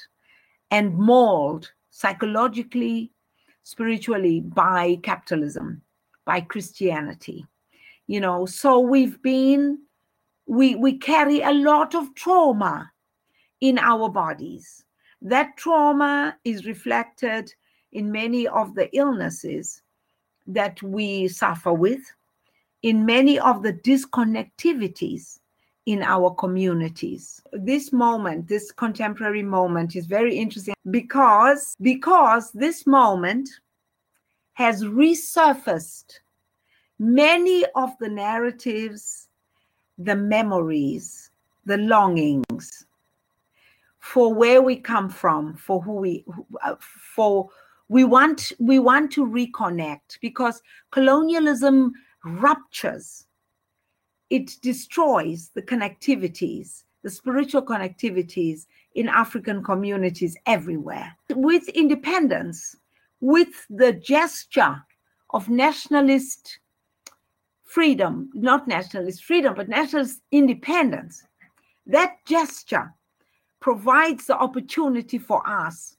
and 0.71 0.97
mauled 0.97 1.73
psychologically, 1.90 3.11
spiritually 3.62 4.40
by 4.40 4.99
capitalism 5.02 5.83
by 6.25 6.40
Christianity. 6.40 7.47
You 8.07 8.21
know, 8.21 8.47
so 8.47 8.81
we've 8.81 9.21
been, 9.23 9.78
we, 10.47 10.75
we 10.75 10.99
carry 10.99 11.40
a 11.40 11.52
lot 11.52 11.95
of 11.95 12.14
trauma 12.14 12.90
in 13.61 13.78
our 13.78 14.09
bodies. 14.09 14.85
That 15.25 15.57
trauma 15.57 16.37
is 16.45 16.66
reflected 16.66 17.50
in 17.93 18.12
many 18.12 18.47
of 18.47 18.75
the 18.75 18.95
illnesses 18.95 19.81
that 20.47 20.83
we 20.83 21.28
suffer 21.28 21.73
with, 21.73 22.02
in 22.83 23.07
many 23.07 23.38
of 23.38 23.62
the 23.62 23.73
disconnectivities 23.73 25.38
in 25.87 26.02
our 26.02 26.31
communities. 26.35 27.40
This 27.54 27.90
moment, 27.90 28.49
this 28.49 28.71
contemporary 28.71 29.43
moment 29.43 29.97
is 29.97 30.04
very 30.04 30.37
interesting 30.37 30.75
because 30.90 31.75
because 31.81 32.52
this 32.52 32.87
moment 32.87 33.49
has 34.52 34.85
resurfaced 34.85 36.21
many 36.99 37.64
of 37.75 37.97
the 37.99 38.11
narratives, 38.11 39.28
the 39.97 40.16
memories, 40.16 41.31
the 41.64 41.78
longings 41.78 42.87
for 44.04 44.34
where 44.34 44.61
we 44.61 44.76
come 44.76 45.08
from, 45.08 45.54
for 45.56 45.80
who 45.80 45.94
we, 45.94 46.25
uh, 46.62 46.75
for 46.78 47.49
we 47.88 48.04
want 48.04 48.52
we 48.58 48.78
want 48.78 49.11
to 49.12 49.26
reconnect 49.26 50.20
because 50.20 50.61
colonialism 50.90 51.92
ruptures. 52.23 53.26
It 54.28 54.56
destroys 54.61 55.50
the 55.54 55.62
connectivities 55.62 56.84
the 57.02 57.11
spiritual 57.11 57.62
connectivities 57.62 58.66
in 58.94 59.08
african 59.08 59.62
communities 59.62 60.37
everywhere. 60.46 61.14
With 61.30 61.68
independence 61.68 62.76
with 63.20 63.66
the 63.70 63.92
gesture 63.92 64.82
of 65.30 65.49
nationalist 65.49 66.58
freedom, 67.64 68.30
not 68.34 68.68
nationalist 68.68 69.25
freedom, 69.25 69.54
but 69.54 69.68
nationalist 69.68 70.20
independence, 70.30 71.23
that 71.87 72.16
gesture 72.26 72.92
provides 73.64 74.26
the 74.26 74.37
opportunity 74.37 75.16
for 75.16 75.42
us 75.49 75.97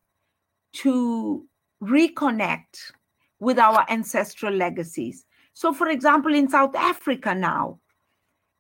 to 0.72 1.44
reconnect 1.82 2.92
with 3.40 3.58
our 3.58 3.84
ancestral 3.90 4.54
legacies. 4.54 5.26
So, 5.54 5.74
for 5.74 5.88
example, 5.88 6.36
in 6.36 6.48
South 6.48 6.76
Africa 6.76 7.34
now, 7.34 7.80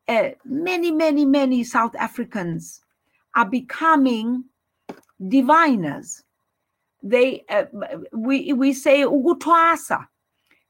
uh, 0.08 0.30
many, 0.44 0.90
many, 0.90 1.24
many 1.24 1.64
South 1.64 1.96
Africans 1.98 2.82
are 3.36 3.46
becoming 3.46 4.44
diviners 5.30 6.24
they 7.04 7.44
uh, 7.50 7.66
we 8.12 8.52
we 8.54 8.74
say 8.74 9.04
ukuthwasa 9.04 10.06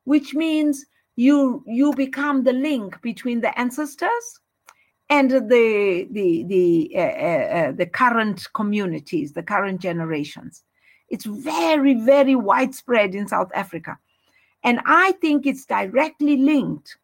which 0.04 0.34
means 0.36 0.86
you 1.16 1.64
you 1.66 1.94
become 1.94 2.44
the 2.44 2.54
link 2.54 3.02
between 3.02 3.40
the 3.40 3.58
ancestors 3.58 4.40
and 5.10 5.32
the 5.32 6.08
the 6.12 6.44
the 6.44 6.92
uh, 6.96 7.00
uh, 7.00 7.58
uh, 7.58 7.72
the 7.72 7.86
current 7.86 8.48
communities 8.54 9.34
the 9.34 9.44
current 9.44 9.82
generations. 9.82 10.64
It's 11.10 11.26
very 11.26 11.94
very 11.94 12.36
widespread 12.36 13.14
in 13.16 13.28
south 13.28 13.52
africa. 13.54 13.98
And 14.64 14.80
i 14.86 15.12
think 15.14 15.46
it's 15.46 15.66
directly 15.66 16.38
linked 16.38 16.98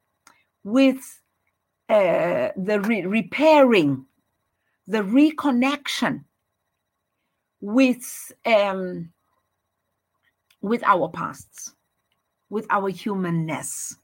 with 0.64 1.22
uh, 1.90 2.50
the 2.56 2.80
re- 2.82 3.06
repairing 3.06 4.06
the 4.88 5.04
reconnection 5.04 6.24
with 7.62 8.32
um, 8.46 9.12
with 10.62 10.84
our 10.84 11.10
pasts, 11.10 11.74
with 12.50 12.66
our 12.70 12.90
humanness, 12.90 13.96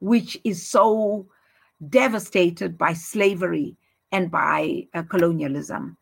which 0.00 0.38
is 0.44 0.68
so 0.68 1.26
devastated 1.88 2.78
by 2.78 2.92
slavery 2.92 3.76
and 4.12 4.30
by 4.30 4.86
uh, 4.94 5.02
colonialism 5.02 5.96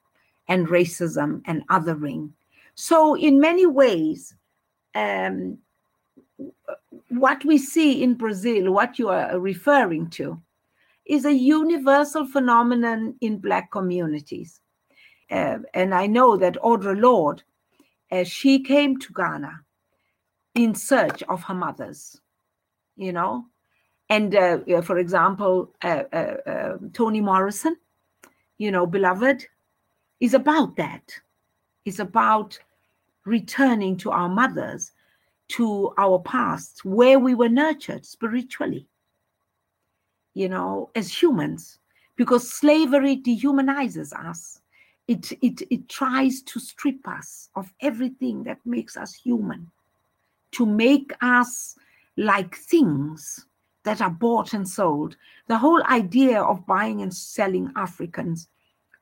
and 0.48 0.68
racism 0.68 1.40
and 1.46 1.66
othering. 1.68 2.30
So, 2.74 3.14
in 3.14 3.40
many 3.40 3.66
ways, 3.66 4.34
um, 4.94 5.58
what 7.08 7.44
we 7.44 7.58
see 7.58 8.02
in 8.02 8.14
Brazil, 8.14 8.72
what 8.72 8.98
you 8.98 9.08
are 9.08 9.38
referring 9.38 10.10
to, 10.10 10.40
is 11.06 11.24
a 11.24 11.32
universal 11.32 12.26
phenomenon 12.26 13.14
in 13.20 13.38
Black 13.38 13.70
communities. 13.70 14.60
Uh, 15.30 15.58
and 15.72 15.94
I 15.94 16.06
know 16.06 16.36
that 16.36 16.56
Audre 16.62 17.00
Lorde 17.00 17.42
as 18.10 18.28
she 18.28 18.60
came 18.60 18.98
to 18.98 19.12
Ghana 19.12 19.60
in 20.54 20.74
search 20.74 21.22
of 21.24 21.42
her 21.44 21.54
mothers, 21.54 22.20
you 22.96 23.12
know. 23.12 23.46
And 24.14 24.32
uh, 24.36 24.80
for 24.82 24.98
example, 24.98 25.72
uh, 25.82 26.04
uh, 26.12 26.36
um, 26.46 26.90
Toni 26.92 27.20
Morrison, 27.20 27.76
you 28.58 28.70
know, 28.70 28.86
beloved, 28.86 29.44
is 30.20 30.34
about 30.34 30.76
that. 30.76 31.02
It's 31.84 31.98
about 31.98 32.56
returning 33.24 33.96
to 33.96 34.12
our 34.12 34.28
mothers, 34.28 34.92
to 35.56 35.92
our 35.98 36.20
past, 36.20 36.84
where 36.84 37.18
we 37.18 37.34
were 37.34 37.48
nurtured 37.48 38.06
spiritually, 38.06 38.86
you 40.34 40.48
know, 40.48 40.90
as 40.94 41.10
humans, 41.12 41.80
because 42.14 42.48
slavery 42.48 43.16
dehumanizes 43.16 44.12
us 44.12 44.60
it, 45.08 45.32
it, 45.42 45.60
it 45.70 45.88
tries 45.88 46.40
to 46.42 46.60
strip 46.60 47.06
us 47.08 47.50
of 47.56 47.72
everything 47.80 48.44
that 48.44 48.58
makes 48.64 48.96
us 48.96 49.12
human, 49.12 49.72
to 50.52 50.64
make 50.64 51.12
us 51.20 51.76
like 52.16 52.54
things 52.54 53.46
that 53.84 54.00
are 54.00 54.10
bought 54.10 54.52
and 54.52 54.68
sold. 54.68 55.16
The 55.46 55.58
whole 55.58 55.82
idea 55.84 56.42
of 56.42 56.66
buying 56.66 57.02
and 57.02 57.14
selling 57.14 57.70
Africans 57.76 58.48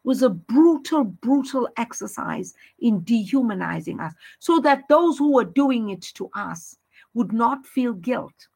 was 0.05 0.23
a 0.23 0.29
brutal, 0.29 1.05
brutal 1.05 1.69
exercise 1.77 2.55
in 2.81 3.03
dehumanizing 3.05 4.01
us 4.01 4.13
so 4.39 4.59
that 4.61 4.89
those 4.89 5.19
who 5.19 5.33
were 5.33 5.45
doing 5.45 5.91
it 5.91 6.03
to 6.15 6.31
us 6.35 6.77
would 7.15 7.33
not 7.33 7.67
feel 7.67 7.93
guilt, 7.93 8.49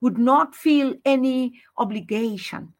would 0.00 0.18
not 0.18 0.54
feel 0.54 0.94
any 1.04 1.60
obligation 1.78 2.72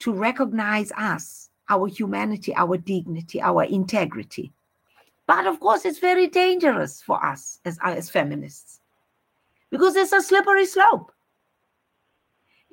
to 0.00 0.12
recognize 0.12 0.92
us, 0.96 1.48
our 1.70 1.88
humanity, 1.88 2.54
our 2.54 2.76
dignity, 2.76 3.40
our 3.40 3.64
integrity. 3.64 4.52
But 5.26 5.46
of 5.46 5.60
course, 5.60 5.86
it's 5.86 5.98
very 5.98 6.26
dangerous 6.26 7.00
for 7.00 7.24
us 7.24 7.60
as, 7.64 7.78
as 7.82 8.10
feminists 8.10 8.80
because 9.70 9.96
it's 9.96 10.12
a 10.12 10.20
slippery 10.20 10.66
slope. 10.66 11.13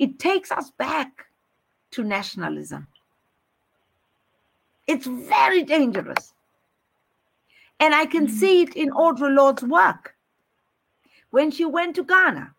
It 0.01 0.17
takes 0.17 0.51
us 0.51 0.71
back 0.71 1.27
to 1.91 2.03
nationalism. 2.03 2.87
It's 4.87 5.05
very 5.05 5.61
dangerous. 5.61 6.33
And 7.79 7.93
I 7.93 8.07
can 8.07 8.25
mm-hmm. 8.25 8.35
see 8.35 8.63
it 8.63 8.75
in 8.75 8.89
Audre 8.89 9.31
Lorde's 9.31 9.61
work. 9.61 10.15
When 11.29 11.51
she 11.51 11.65
went 11.65 11.95
to 11.97 12.03
Ghana, 12.03 12.51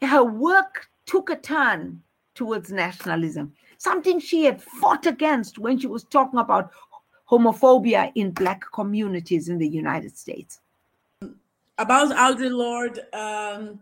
her 0.00 0.24
work 0.24 0.88
took 1.04 1.28
a 1.28 1.36
turn 1.36 2.02
towards 2.34 2.72
nationalism, 2.72 3.52
something 3.76 4.20
she 4.20 4.44
had 4.44 4.62
fought 4.62 5.04
against 5.04 5.58
when 5.58 5.78
she 5.78 5.86
was 5.86 6.04
talking 6.04 6.40
about 6.40 6.70
homophobia 7.30 8.10
in 8.14 8.30
Black 8.30 8.64
communities 8.72 9.50
in 9.50 9.58
the 9.58 9.68
United 9.68 10.16
States. 10.16 10.60
About 11.76 12.08
Audre 12.08 12.50
Lorde, 12.50 13.00
um, 13.12 13.80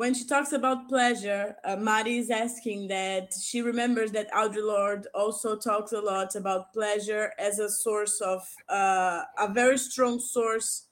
when 0.00 0.14
she 0.14 0.24
talks 0.24 0.52
about 0.52 0.88
pleasure, 0.88 1.54
uh, 1.62 1.76
Mari 1.76 2.16
is 2.16 2.30
asking 2.30 2.88
that 2.88 3.34
she 3.38 3.60
remembers 3.60 4.10
that 4.12 4.32
Audre 4.32 4.66
Lorde 4.66 5.06
also 5.14 5.56
talks 5.56 5.92
a 5.92 6.00
lot 6.00 6.36
about 6.36 6.72
pleasure 6.72 7.34
as 7.38 7.58
a 7.58 7.68
source 7.68 8.18
of 8.22 8.40
uh, 8.70 9.20
a 9.38 9.52
very 9.52 9.76
strong 9.76 10.18
source 10.18 10.86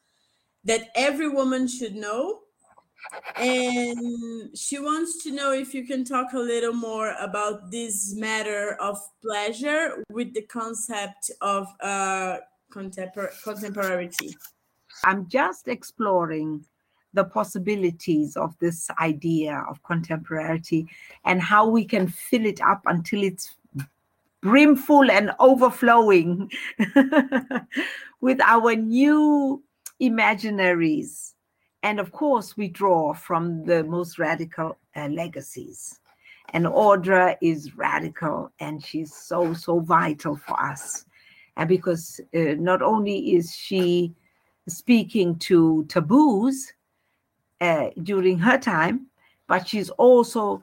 that 0.65 0.91
every 0.95 1.27
woman 1.27 1.67
should 1.67 1.95
know. 1.95 2.41
And 3.37 4.55
she 4.55 4.79
wants 4.79 5.23
to 5.25 5.31
know 5.33 5.53
if 5.53 5.73
you 5.73 5.87
can 5.87 6.05
talk 6.05 6.35
a 6.35 6.39
little 6.39 6.75
more 6.75 7.15
about 7.19 7.71
this 7.71 8.15
matter 8.15 8.77
of 8.79 8.99
pleasure 9.23 10.05
with 10.11 10.35
the 10.35 10.43
concept 10.43 11.31
of 11.41 11.67
uh, 11.81 12.41
contempor- 12.71 13.33
contemporarity. 13.43 14.35
I'm 15.03 15.27
just 15.29 15.67
exploring 15.67 16.67
the 17.19 17.25
possibilities 17.25 18.37
of 18.37 18.57
this 18.61 18.89
idea 19.01 19.65
of 19.69 19.83
contemporarity 19.83 20.87
and 21.25 21.43
how 21.43 21.69
we 21.69 21.85
can 21.85 22.07
fill 22.07 22.47
it 22.47 22.61
up 22.61 22.81
until 22.87 23.25
it's 23.25 23.57
brimful 24.41 25.11
and 25.11 25.33
overflowing 25.41 26.49
with 28.21 28.41
our 28.41 28.77
new 28.77 29.61
imaginaries. 30.01 31.35
And 31.83 31.99
of 31.99 32.13
course, 32.13 32.57
we 32.57 32.69
draw 32.69 33.15
from 33.15 33.65
the 33.65 33.83
most 33.83 34.21
radical 34.21 34.79
uh, 34.95 35.09
legacies. 35.09 35.99
And 36.51 36.67
Audre 36.67 37.37
is 37.43 37.77
radical 37.77 38.53
and 38.61 38.81
she's 38.85 39.13
so, 39.13 39.55
so 39.55 39.81
vital 39.81 40.37
for 40.37 40.55
us. 40.63 41.05
And 41.57 41.69
because 41.69 42.21
uh, 42.33 42.55
not 42.59 42.81
only 42.81 43.35
is 43.35 43.57
she 43.57 44.15
speaking 44.69 45.37
to 45.41 45.85
taboos, 45.89 46.73
uh, 47.61 47.89
during 48.03 48.39
her 48.39 48.59
time, 48.59 49.07
but 49.47 49.67
she's 49.69 49.91
also 49.91 50.63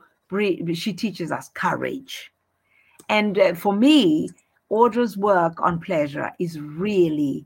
she 0.73 0.93
teaches 0.93 1.31
us 1.31 1.49
courage. 1.53 2.31
And 3.09 3.37
uh, 3.37 3.53
for 3.53 3.73
me, 3.73 4.29
Audra's 4.71 5.17
work 5.17 5.61
on 5.61 5.79
pleasure 5.79 6.31
is 6.39 6.59
really 6.59 7.45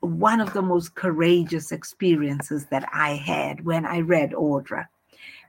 one 0.00 0.40
of 0.40 0.52
the 0.52 0.62
most 0.62 0.94
courageous 0.94 1.72
experiences 1.72 2.66
that 2.66 2.88
I 2.92 3.16
had 3.16 3.64
when 3.64 3.84
I 3.84 4.00
read 4.00 4.32
Audra, 4.32 4.86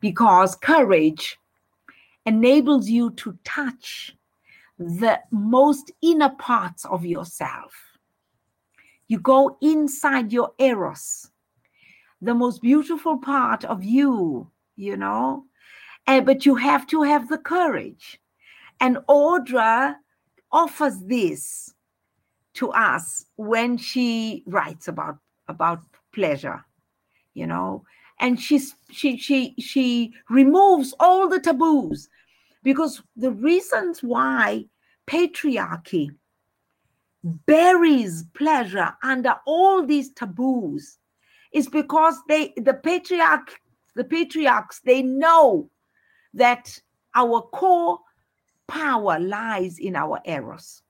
because 0.02 0.56
courage 0.56 1.38
enables 2.26 2.90
you 2.90 3.12
to 3.12 3.38
touch 3.44 4.16
the 4.78 5.20
most 5.32 5.92
inner 6.02 6.30
parts 6.30 6.86
of 6.86 7.06
yourself. 7.06 7.74
You 9.08 9.20
go 9.20 9.58
inside 9.62 10.34
your 10.34 10.52
eros 10.58 11.31
the 12.22 12.36
most 12.36 12.62
beautiful 12.62 13.18
part 13.18 13.66
of 13.66 13.84
you, 13.84 14.50
you 14.76 14.96
know. 14.96 15.46
And, 16.08 16.26
but 16.26 16.46
you 16.46 16.56
have 16.56 16.88
to 16.88 17.04
have 17.04 17.28
the 17.28 17.38
courage. 17.38 18.20
And 18.80 18.98
Audra 19.10 19.96
offers 20.52 21.00
this 21.06 21.74
to 22.56 22.70
us 22.72 23.26
when 23.36 23.78
she 23.78 24.44
writes 24.46 24.88
about 24.88 25.18
about 25.48 25.82
pleasure, 26.14 26.64
you 27.34 27.48
know. 27.48 27.84
And 28.20 28.40
she's 28.40 28.76
she 28.92 29.18
she 29.18 29.56
she 29.60 30.14
removes 30.30 30.94
all 31.00 31.28
the 31.28 31.40
taboos 31.40 32.10
because 32.64 33.02
the 33.16 33.32
reasons 33.32 34.04
why 34.04 34.66
patriarchy 35.08 36.10
buries 37.24 38.24
pleasure 38.34 38.94
under 39.04 39.36
all 39.46 39.86
these 39.86 40.12
taboos 40.12 40.98
is 41.52 41.68
because 41.68 42.16
they 42.28 42.54
the 42.58 42.74
patriarch 42.74 43.60
the 43.96 44.04
patriarchs 44.04 44.80
they 44.86 45.02
know 45.02 45.70
that 46.34 46.80
our 47.16 47.42
core 47.42 48.00
power 48.68 49.20
lies 49.20 49.80
in 49.80 49.96
our 49.96 50.22
eros 50.26 50.82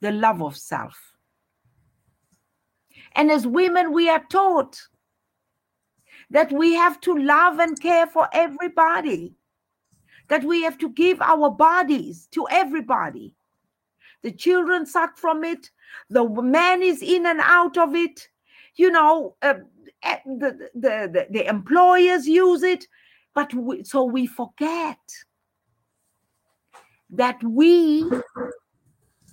the 0.00 0.12
love 0.12 0.42
of 0.42 0.56
self. 0.56 0.96
And 3.14 3.30
as 3.30 3.46
women 3.46 3.92
we 3.92 4.08
are 4.08 4.24
taught 4.30 4.80
that 6.30 6.52
we 6.52 6.74
have 6.74 7.00
to 7.00 7.16
love 7.16 7.58
and 7.58 7.80
care 7.80 8.06
for 8.06 8.28
everybody 8.32 9.34
that 10.28 10.44
we 10.44 10.62
have 10.62 10.76
to 10.78 10.88
give 10.90 11.20
our 11.20 11.50
bodies 11.50 12.26
to 12.32 12.46
everybody. 12.50 13.34
The 14.22 14.32
children 14.32 14.86
suck 14.86 15.18
from 15.18 15.44
it 15.44 15.70
the 16.10 16.24
man 16.28 16.82
is 16.82 17.00
in 17.00 17.26
and 17.26 17.40
out 17.40 17.78
of 17.78 17.94
it. 17.94 18.28
You 18.74 18.90
know 18.90 19.36
uh, 19.42 19.54
the, 20.02 20.70
the, 20.74 21.26
the, 21.30 21.48
employers 21.48 22.26
use 22.26 22.62
it, 22.62 22.86
but 23.34 23.52
we, 23.54 23.84
so 23.84 24.04
we 24.04 24.26
forget 24.26 24.98
that 27.10 27.42
we 27.42 28.08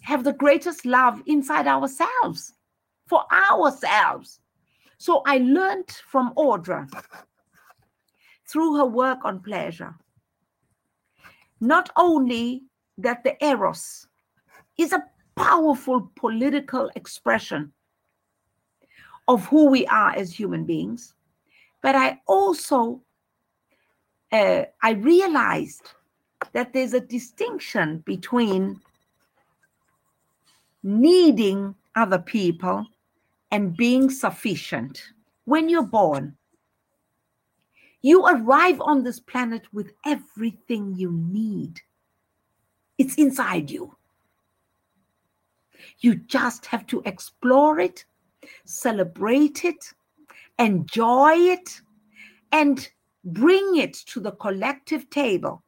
have 0.02 0.24
the 0.24 0.34
greatest 0.34 0.86
love 0.86 1.22
inside 1.26 1.68
ourselves 1.68 2.54
for 3.08 3.24
ourselves. 3.52 4.40
So 4.98 5.22
I 5.26 5.38
learned 5.40 5.90
from 6.08 6.34
Audra 6.36 6.88
through 8.48 8.78
her 8.78 8.86
work 8.86 9.20
on 9.24 9.42
pleasure 9.42 9.96
not 11.64 11.90
only 11.96 12.64
that 12.98 13.24
the 13.24 13.42
eros 13.44 14.06
is 14.78 14.92
a 14.92 15.04
powerful 15.36 16.12
political 16.16 16.92
expression 16.96 17.72
of 19.28 19.46
who 19.48 19.70
we 19.70 19.86
are 19.88 20.12
as 20.12 20.34
human 20.34 20.66
beings. 20.66 21.14
But 21.82 21.96
I 21.96 22.20
also 22.28 23.02
uh, 24.32 24.66
I 24.82 24.92
realized 24.92 25.92
that 26.54 26.74
there's 26.74 26.94
a 26.94 27.00
distinction 27.00 28.00
between 28.06 28.82
needing 30.82 31.76
other 31.96 32.18
people 32.18 32.86
and 33.52 33.78
being 33.78 34.10
sufficient. 34.10 35.04
When 35.46 35.70
you're 35.70 35.84
born, 35.84 36.36
you 38.02 38.26
arrive 38.26 38.82
on 38.82 39.04
this 39.04 39.20
planet 39.20 39.64
with 39.72 39.94
everything 40.06 40.96
you 40.96 41.12
need. 41.12 41.80
It's 42.98 43.16
inside 43.16 43.70
you. 43.70 43.96
You 46.00 46.16
just 46.16 46.66
have 46.68 46.88
to 46.88 47.02
explore 47.06 47.80
it 47.80 48.06
celebrate 48.66 49.66
it, 49.66 49.94
enjoy 50.60 51.34
it, 51.36 51.82
and 52.52 52.90
bring 53.24 53.78
it 53.78 53.94
to 53.94 54.20
the 54.20 54.32
collective 54.32 55.10
table 55.10 55.64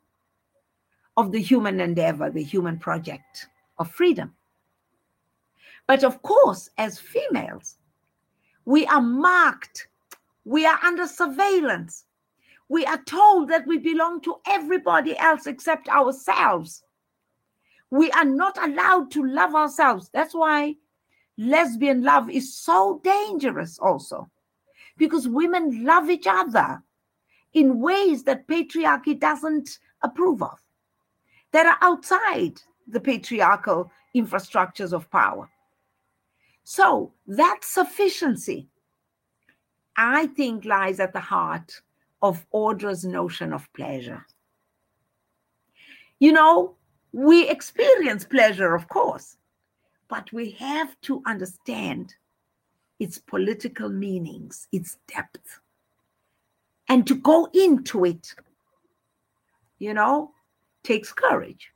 of 1.18 1.32
the 1.32 1.42
human 1.42 1.80
endeavor, 1.80 2.30
the 2.30 2.44
human 2.44 2.78
project 2.78 3.48
of 3.80 3.90
freedom. 3.90 4.34
But 5.88 6.04
of 6.04 6.22
course, 6.22 6.70
as 6.78 7.00
females, 7.00 7.78
we 8.66 8.86
are 8.88 9.02
marked, 9.02 9.88
we 10.44 10.66
are 10.66 10.80
under 10.84 11.08
surveillance. 11.08 12.06
We 12.68 12.86
are 12.86 13.02
told 13.04 13.50
that 13.50 13.68
we 13.68 13.78
belong 13.78 14.22
to 14.22 14.38
everybody 14.48 15.18
else 15.18 15.46
except 15.46 15.88
ourselves. 15.88 16.84
We 17.92 18.10
are 18.12 18.26
not 18.26 18.58
allowed 18.58 19.12
to 19.12 19.24
love 19.24 19.54
ourselves. 19.54 20.10
That's 20.12 20.34
why 20.34 20.76
lesbian 21.38 22.04
love 22.04 22.30
is 22.30 22.54
so 22.54 23.02
dangerous 23.04 23.78
also 23.80 24.30
because 24.98 25.28
women 25.28 25.84
love 25.84 26.10
each 26.10 26.28
other 26.28 26.82
in 27.54 27.80
ways 27.80 28.24
that 28.24 28.48
patriarchy 28.48 29.20
doesn't 29.20 29.80
approve 30.02 30.42
of 30.42 30.60
that 31.52 31.66
are 31.66 31.78
outside 31.82 32.62
the 32.88 33.00
patriarchal 33.00 33.92
infrastructures 34.16 34.94
of 34.94 35.10
power. 35.10 35.50
So 36.64 37.14
that 37.28 37.60
sufficiency, 37.64 38.68
I 39.96 40.28
think, 40.28 40.66
lies 40.66 41.00
at 41.00 41.14
the 41.14 41.20
heart 41.20 41.82
of 42.22 42.46
Audra's 42.52 43.06
notion 43.06 43.54
of 43.54 43.72
pleasure. 43.74 44.26
You 46.20 46.32
know, 46.32 46.76
we 47.12 47.48
experience 47.48 48.26
pleasure, 48.26 48.74
of 48.74 48.88
course, 48.88 49.38
but 50.08 50.32
we 50.32 50.52
have 50.52 51.00
to 51.02 51.22
understand 51.26 52.14
its 53.00 53.18
political 53.18 53.90
meanings, 53.90 54.68
its 54.72 54.98
depth, 55.08 55.60
and 56.88 57.06
to 57.08 57.16
go 57.16 57.50
into 57.54 58.06
it, 58.06 58.34
you 59.80 59.94
know, 59.94 60.32
takes 60.84 61.12
courage. 61.12 61.72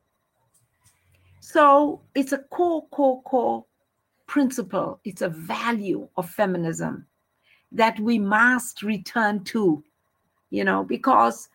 So 1.39 2.01
it's 2.15 2.31
a 2.31 2.37
core, 2.37 2.87
core, 2.89 3.21
core 3.23 3.65
principle, 4.27 4.99
it's 5.03 5.21
a 5.21 5.29
value 5.29 6.07
of 6.15 6.29
feminism 6.29 7.07
that 7.71 7.99
we 7.99 8.19
must 8.19 8.83
return 8.83 9.43
to, 9.45 9.83
you 10.51 10.63
know, 10.63 10.83
because 10.83 11.49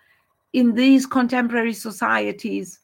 in 0.53 0.75
these 0.75 1.07
contemporary 1.07 1.73
societies, 1.73 2.81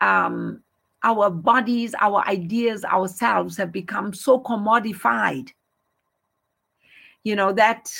um, 0.00 0.62
our 1.02 1.30
bodies, 1.30 1.94
our 2.00 2.26
ideas, 2.26 2.84
ourselves 2.84 3.56
have 3.56 3.72
become 3.72 4.14
so 4.14 4.40
commodified, 4.40 5.50
you 7.24 7.36
know, 7.36 7.52
that 7.52 7.90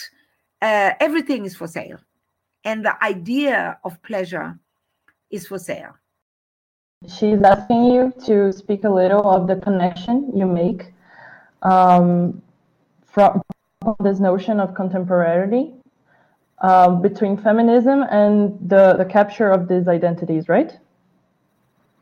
uh, 0.61 0.93
everything 1.01 1.45
is 1.45 1.57
for 1.57 1.67
sale. 1.67 1.99
And 2.65 2.85
the 2.85 3.03
idea 3.05 3.79
of 3.85 4.01
pleasure 4.03 4.59
is 5.31 5.47
for 5.47 5.59
sale. 5.59 5.95
She's 7.09 7.43
asking 7.43 7.87
you 7.87 8.12
to 8.27 8.53
speak 8.53 8.85
a 8.85 8.88
little 8.88 9.29
of 9.29 9.49
the 9.49 9.57
connection 9.57 10.31
you 10.37 10.47
make 10.47 10.93
um, 11.62 12.41
from 13.07 13.43
this 13.99 14.21
notion 14.21 14.61
of 14.61 14.71
contemporarity 14.75 15.75
uh, 16.59 16.91
between 16.91 17.37
feminism 17.37 18.05
and 18.05 18.57
the, 18.69 18.95
the 18.95 19.05
capture 19.05 19.51
of 19.51 19.67
these 19.67 19.88
identities, 19.88 20.49
right? 20.49 20.79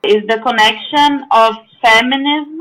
Is 0.03 0.27
the 0.29 0.39
connection 0.39 1.27
of 1.31 1.55
feminism 1.83 2.61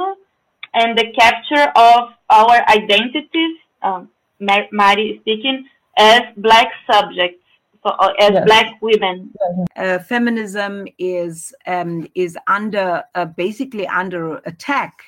and 0.74 0.98
the 0.98 1.12
capture 1.18 1.72
of 1.76 2.10
our 2.30 2.70
identities, 2.70 3.58
um, 3.82 4.10
Mari 4.40 5.20
speaking, 5.22 5.66
as 5.98 6.22
black 6.38 6.68
subjects, 6.92 7.44
so, 7.84 7.92
uh, 7.92 8.14
as 8.20 8.32
yes. 8.32 8.46
black 8.46 8.82
women. 8.82 9.32
Uh, 9.76 10.00
feminism 10.00 10.88
is 10.98 11.54
um, 11.66 12.08
is 12.14 12.38
under 12.48 13.04
uh, 13.16 13.26
basically 13.26 13.88
under 13.88 14.38
attack 14.46 15.00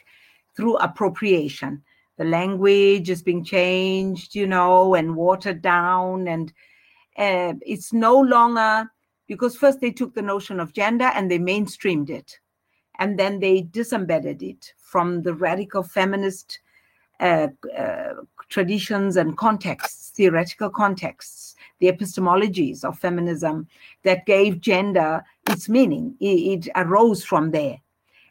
through 0.56 0.78
appropriation. 0.78 1.84
The 2.18 2.26
language 2.26 3.10
is 3.10 3.24
being 3.24 3.44
changed, 3.44 4.36
you 4.36 4.48
know, 4.48 4.96
and 4.96 5.16
watered 5.16 5.62
down, 5.62 6.28
and 6.28 6.54
uh, 7.18 7.54
it's 7.62 7.92
no 7.92 8.20
longer 8.20 8.90
because 9.32 9.56
first 9.56 9.80
they 9.80 9.92
took 9.92 10.14
the 10.14 10.22
notion 10.22 10.60
of 10.60 10.74
gender 10.74 11.10
and 11.16 11.32
they 11.32 11.40
mainstreamed 11.40 12.10
it, 12.10 12.38
and 13.00 13.18
then 13.18 13.40
they 13.40 13.62
disembedded 13.62 14.44
it 14.44 14.74
from 14.78 15.22
the 15.22 15.34
radical 15.34 15.84
feminist 15.84 16.60
uh, 17.22 17.48
uh, 17.78 18.16
traditions 18.50 19.16
and 19.16 19.38
contexts, 19.38 20.10
theoretical 20.10 20.70
contexts, 20.70 21.56
the 21.80 21.90
epistemologies 21.90 22.84
of 22.84 23.00
feminism 23.00 23.66
that 24.04 24.26
gave 24.26 24.60
gender 24.60 25.24
its 25.50 25.70
meaning. 25.70 26.14
It, 26.20 26.66
it 26.66 26.72
arose 26.76 27.24
from 27.24 27.52
there. 27.52 27.78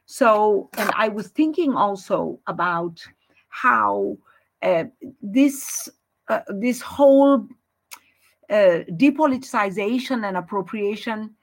So, 0.04 0.68
and 0.76 0.90
I 0.94 1.08
was 1.08 1.28
thinking 1.28 1.72
also 1.72 2.38
about 2.46 3.02
how 3.48 4.18
uh, 4.60 4.84
this 5.22 5.88
uh, 6.28 6.40
this 6.48 6.82
whole 6.82 7.48
depoliticization 8.50 10.26
and 10.26 10.36
appropriation, 10.36 11.34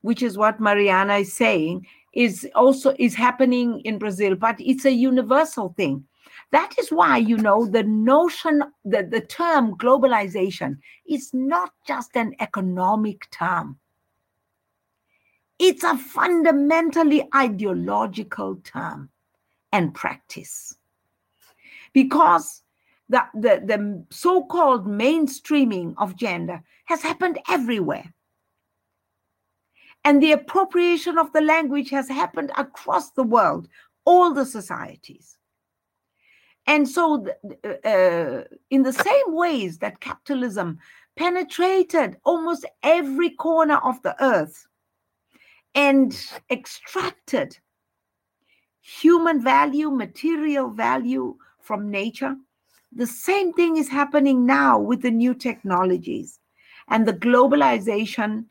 which 0.00 0.22
is 0.22 0.36
what 0.36 0.60
Mariana 0.60 1.16
is 1.18 1.32
saying, 1.32 1.86
is 2.12 2.48
also 2.54 2.94
is 2.98 3.14
happening 3.14 3.80
in 3.80 3.98
Brazil, 3.98 4.34
but 4.34 4.56
it's 4.58 4.84
a 4.84 4.92
universal 4.92 5.74
thing. 5.76 6.04
That 6.52 6.72
is 6.78 6.90
why, 6.90 7.18
you 7.18 7.36
know, 7.36 7.66
the 7.66 7.82
notion, 7.82 8.62
the, 8.84 9.02
the 9.02 9.20
term 9.20 9.76
globalization 9.76 10.78
is 11.08 11.34
not 11.34 11.72
just 11.86 12.16
an 12.16 12.34
economic 12.40 13.28
term. 13.30 13.78
It's 15.58 15.82
a 15.84 15.96
fundamentally 15.96 17.28
ideological 17.34 18.56
term 18.62 19.10
and 19.72 19.92
practice. 19.94 20.76
Because 21.92 22.62
the, 23.08 23.24
the, 23.34 23.62
the 23.64 24.04
so 24.10 24.44
called 24.44 24.86
mainstreaming 24.86 25.94
of 25.98 26.16
gender 26.16 26.62
has 26.86 27.02
happened 27.02 27.38
everywhere. 27.48 28.12
And 30.04 30.22
the 30.22 30.32
appropriation 30.32 31.18
of 31.18 31.32
the 31.32 31.40
language 31.40 31.90
has 31.90 32.08
happened 32.08 32.52
across 32.56 33.10
the 33.10 33.24
world, 33.24 33.68
all 34.04 34.32
the 34.32 34.46
societies. 34.46 35.36
And 36.66 36.88
so, 36.88 37.26
uh, 37.64 38.42
in 38.70 38.82
the 38.82 38.92
same 38.92 39.34
ways 39.34 39.78
that 39.78 40.00
capitalism 40.00 40.78
penetrated 41.16 42.16
almost 42.24 42.66
every 42.82 43.30
corner 43.30 43.76
of 43.78 44.00
the 44.02 44.14
earth, 44.22 44.66
and 45.76 46.18
extracted 46.50 47.58
human 48.80 49.42
value, 49.42 49.90
material 49.90 50.70
value 50.70 51.36
from 51.60 51.90
nature. 51.90 52.34
The 52.96 53.06
same 53.06 53.52
thing 53.52 53.76
is 53.76 53.90
happening 53.90 54.46
now 54.46 54.78
with 54.78 55.02
the 55.02 55.10
new 55.10 55.34
technologies 55.34 56.40
and 56.88 57.06
the 57.06 57.12
globalization, 57.12 58.46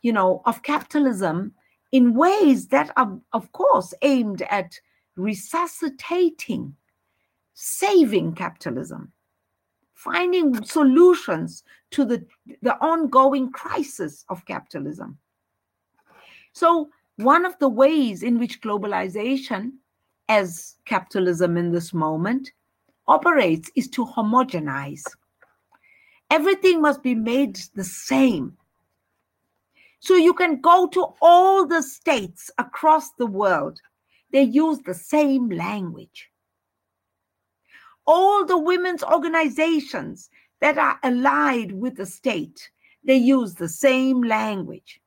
you 0.00 0.14
know, 0.14 0.40
of 0.46 0.62
capitalism 0.62 1.52
in 1.92 2.14
ways 2.14 2.68
that 2.68 2.90
are, 2.96 3.18
of 3.34 3.52
course, 3.52 3.92
aimed 4.00 4.40
at 4.48 4.80
resuscitating, 5.16 6.74
saving 7.52 8.34
capitalism, 8.34 9.12
finding 9.92 10.64
solutions 10.64 11.62
to 11.90 12.06
the, 12.06 12.24
the 12.62 12.78
ongoing 12.80 13.52
crisis 13.52 14.24
of 14.30 14.46
capitalism. 14.46 15.18
So, 16.54 16.88
one 17.16 17.44
of 17.44 17.58
the 17.58 17.68
ways 17.68 18.22
in 18.22 18.38
which 18.38 18.62
globalization, 18.62 19.72
as 20.30 20.76
capitalism 20.86 21.58
in 21.58 21.72
this 21.72 21.92
moment, 21.92 22.52
operates 23.06 23.70
is 23.74 23.88
to 23.88 24.04
homogenize. 24.06 25.04
Everything 26.30 26.80
must 26.80 27.02
be 27.02 27.14
made 27.14 27.58
the 27.74 27.84
same. 27.84 28.56
So 30.00 30.14
you 30.14 30.34
can 30.34 30.60
go 30.60 30.86
to 30.88 31.06
all 31.20 31.66
the 31.66 31.82
states 31.82 32.50
across 32.58 33.10
the 33.12 33.26
world, 33.26 33.80
they 34.32 34.42
use 34.42 34.78
the 34.80 34.94
same 34.94 35.48
language. 35.50 36.30
All 38.06 38.44
the 38.44 38.58
women's 38.58 39.04
organizations 39.04 40.28
that 40.60 40.78
are 40.78 40.98
allied 41.02 41.72
with 41.72 41.96
the 41.96 42.06
state, 42.06 42.70
they 43.04 43.16
use 43.16 43.54
the 43.54 43.68
same 43.68 44.22
language. 44.22 45.00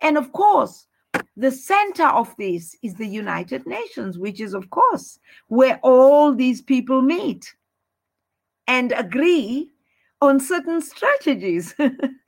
And 0.00 0.18
of 0.18 0.32
course, 0.32 0.86
the 1.36 1.50
center 1.50 2.06
of 2.06 2.34
this 2.36 2.76
is 2.82 2.94
the 2.94 3.06
United 3.06 3.66
Nations, 3.66 4.18
which 4.18 4.40
is, 4.40 4.54
of 4.54 4.70
course, 4.70 5.18
where 5.48 5.80
all 5.82 6.34
these 6.34 6.60
people 6.60 7.00
meet 7.00 7.54
and 8.66 8.92
agree 8.92 9.70
on 10.20 10.38
certain 10.38 10.80
strategies. 10.80 11.74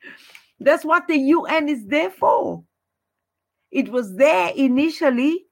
That's 0.60 0.84
what 0.84 1.06
the 1.06 1.18
UN 1.18 1.68
is 1.68 1.86
there 1.86 2.10
for. 2.10 2.64
It 3.70 3.90
was 3.90 4.16
there 4.16 4.52
initially 4.56 5.46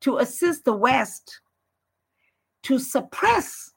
to 0.00 0.18
assist 0.18 0.64
the 0.64 0.74
West 0.74 1.40
to 2.62 2.78
suppress 2.78 3.72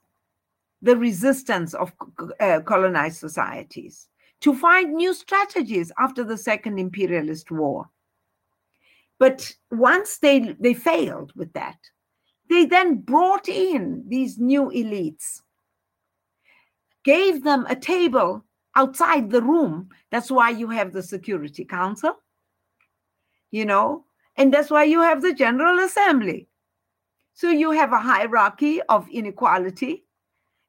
the 0.80 0.96
resistance 0.96 1.74
of 1.74 1.92
uh, 2.40 2.60
colonized 2.60 3.18
societies 3.18 4.08
to 4.40 4.54
find 4.54 4.94
new 4.94 5.12
strategies 5.12 5.90
after 5.98 6.22
the 6.22 6.36
second 6.36 6.78
imperialist 6.78 7.50
war. 7.50 7.88
But 9.18 9.52
once 9.70 10.18
they, 10.18 10.54
they 10.60 10.74
failed 10.74 11.32
with 11.34 11.52
that, 11.54 11.78
they 12.48 12.64
then 12.64 12.96
brought 12.96 13.48
in 13.48 14.04
these 14.08 14.38
new 14.38 14.70
elites, 14.70 15.42
gave 17.04 17.42
them 17.42 17.66
a 17.68 17.76
table 17.76 18.44
outside 18.74 19.30
the 19.30 19.42
room. 19.42 19.90
That's 20.10 20.30
why 20.30 20.50
you 20.50 20.70
have 20.70 20.92
the 20.92 21.02
Security 21.02 21.64
Council, 21.64 22.16
you 23.50 23.64
know, 23.64 24.04
and 24.36 24.54
that's 24.54 24.70
why 24.70 24.84
you 24.84 25.00
have 25.00 25.20
the 25.20 25.34
General 25.34 25.80
Assembly. 25.80 26.48
So 27.34 27.50
you 27.50 27.72
have 27.72 27.92
a 27.92 27.98
hierarchy 27.98 28.80
of 28.82 29.08
inequality 29.10 30.04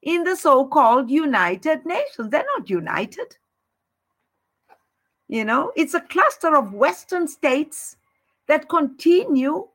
in 0.01 0.23
the 0.23 0.35
so 0.35 0.67
called 0.67 1.09
United 1.09 1.85
Nations. 1.85 2.29
They're 2.29 2.45
not 2.57 2.69
united. 2.69 3.37
You 5.27 5.45
know, 5.45 5.71
it's 5.75 5.93
a 5.93 6.01
cluster 6.01 6.55
of 6.55 6.73
Western 6.73 7.27
states 7.27 7.95
that 8.49 8.67
continue, 8.67 9.67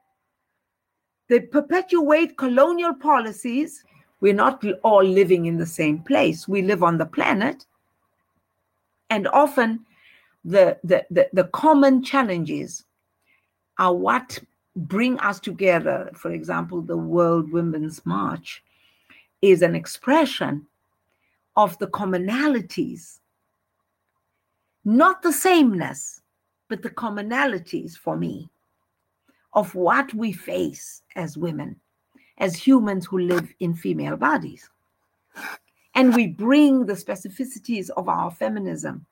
they 1.29 1.39
perpetuate 1.39 2.37
colonial 2.37 2.93
policies. 2.93 3.85
We're 4.21 4.35
not 4.35 4.65
all 4.83 5.05
living 5.05 5.47
in 5.47 5.59
the 5.59 5.67
same 5.67 6.01
place. 6.01 6.49
We 6.49 6.61
live 6.61 6.83
on 6.83 6.99
the 6.99 7.07
planet. 7.07 7.65
And 9.11 9.29
often 9.29 9.87
the, 10.45 10.77
the, 10.83 11.07
the, 11.09 11.29
the 11.33 11.45
common 11.45 12.03
challenges 12.03 12.85
are 13.79 13.95
what 13.95 14.41
bring 14.75 15.21
us 15.21 15.39
together. 15.39 16.11
For 16.15 16.33
example, 16.33 16.83
the 16.83 16.97
World 16.97 17.53
Women's 17.53 18.05
March 18.05 18.61
is 19.41 19.63
an 19.63 19.77
expression 19.77 20.67
of 21.57 21.79
the 21.79 21.87
commonalities, 21.87 23.21
not 24.85 25.23
the 25.23 25.33
sameness, 25.33 26.23
but 26.69 26.83
the 26.83 26.91
commonalities 26.91 27.97
for 27.97 28.17
me 28.17 28.51
of 29.55 29.75
what 29.75 30.13
we 30.15 30.33
face 30.33 31.03
as 31.17 31.39
women, 31.39 31.77
as 32.39 32.57
humans 32.57 33.07
who 33.07 33.19
live 33.19 33.53
in 33.61 33.75
female 33.75 34.17
bodies. 34.17 34.69
And 35.95 36.15
we 36.15 36.27
bring 36.27 36.87
the 36.87 36.95
specificities 36.95 37.91
of 37.91 38.09
our 38.09 38.31
feminism. 38.31 39.07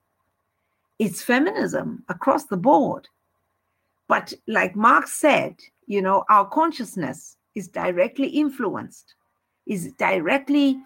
It's 0.99 1.23
feminism 1.23 2.05
across 2.09 2.47
the 2.47 2.57
board. 2.57 3.09
But 4.09 4.33
like 4.49 4.75
Marx 4.75 5.13
said, 5.13 5.57
you 5.87 6.03
know, 6.03 6.25
our 6.29 6.47
consciousness 6.47 7.37
is 7.55 7.69
directly 7.69 8.29
influenced, 8.29 9.15
is 9.67 9.93
directly 9.93 10.81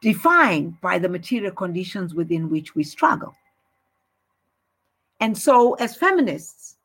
defined 0.00 0.80
by 0.80 0.98
the 0.98 1.08
material 1.08 1.52
conditions 1.52 2.14
within 2.14 2.48
which 2.48 2.74
we 2.74 2.82
struggle. 2.82 3.34
And 5.20 5.36
so, 5.36 5.74
as 5.74 5.96
feminists, 5.96 6.76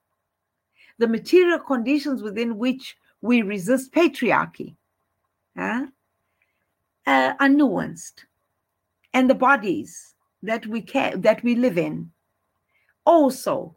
the 0.98 1.08
material 1.08 1.60
conditions 1.60 2.22
within 2.22 2.58
which 2.58 2.98
we 3.22 3.42
resist 3.42 3.92
patriarchy 3.92 4.76
uh, 5.58 5.86
uh, 7.06 7.34
are 7.40 7.48
nuanced, 7.48 8.26
and 9.14 9.30
the 9.30 9.36
bodies 9.36 10.16
that 10.44 10.66
we 10.68 10.82
care, 10.82 11.16
that 11.18 11.44
we 11.44 11.56
live 11.56 11.78
in 11.78 12.12
also 13.06 13.76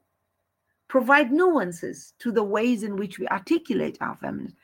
provide 0.88 1.30
nuances 1.30 2.14
to 2.18 2.32
the 2.32 2.42
ways 2.42 2.82
in 2.82 2.96
which 2.96 3.18
we 3.18 3.28
articulate 3.28 3.98
our 4.00 4.16
feminism. 4.16 4.56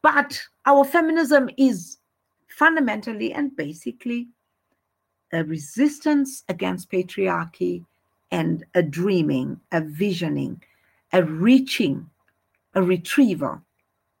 But 0.00 0.40
our 0.66 0.84
feminism 0.84 1.50
is 1.56 1.98
fundamentally 2.48 3.32
and 3.32 3.54
basically 3.56 4.28
a 5.32 5.44
resistance 5.44 6.44
against 6.48 6.90
patriarchy 6.90 7.84
and 8.30 8.64
a 8.74 8.82
dreaming, 8.82 9.60
a 9.72 9.80
visioning, 9.80 10.62
a 11.12 11.22
reaching, 11.22 12.08
a 12.74 12.82
retrieval 12.82 13.60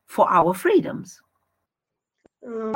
for 0.06 0.30
our 0.30 0.52
freedoms. 0.54 1.20
Um, 2.46 2.74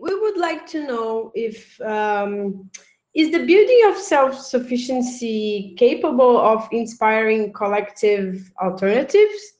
we 0.00 0.20
would 0.20 0.36
like 0.36 0.66
to 0.66 0.86
know 0.86 1.32
if 1.34 1.80
um, 1.80 2.70
is 3.14 3.32
the 3.32 3.44
beauty 3.44 3.80
of 3.88 3.96
self-sufficiency 3.96 5.74
capable 5.78 6.38
of 6.38 6.68
inspiring 6.70 7.52
collective 7.52 8.50
alternatives? 8.62 9.54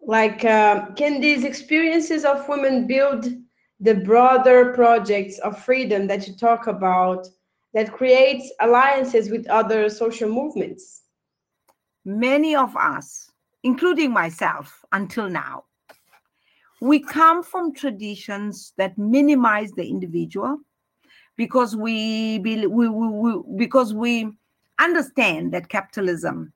Like, 0.00 0.44
uh, 0.44 0.90
can 0.92 1.20
these 1.20 1.44
experiences 1.44 2.24
of 2.24 2.48
women 2.48 2.86
build 2.86 3.26
the 3.80 3.94
broader 3.94 4.72
projects 4.74 5.38
of 5.38 5.64
freedom 5.64 6.06
that 6.08 6.28
you 6.28 6.36
talk 6.36 6.66
about 6.66 7.26
that 7.74 7.92
creates 7.92 8.52
alliances 8.60 9.30
with 9.30 9.48
other 9.48 9.88
social 9.88 10.28
movements? 10.28 11.01
Many 12.04 12.56
of 12.56 12.76
us, 12.76 13.30
including 13.62 14.12
myself 14.12 14.84
until 14.92 15.28
now, 15.28 15.64
we 16.80 16.98
come 16.98 17.42
from 17.44 17.72
traditions 17.72 18.72
that 18.76 18.98
minimize 18.98 19.70
the 19.72 19.88
individual 19.88 20.58
because 21.36 21.76
we, 21.76 22.40
we, 22.40 22.66
we, 22.66 22.88
we 22.88 23.42
because 23.56 23.94
we 23.94 24.32
understand 24.80 25.52
that 25.52 25.68
capitalism 25.68 26.52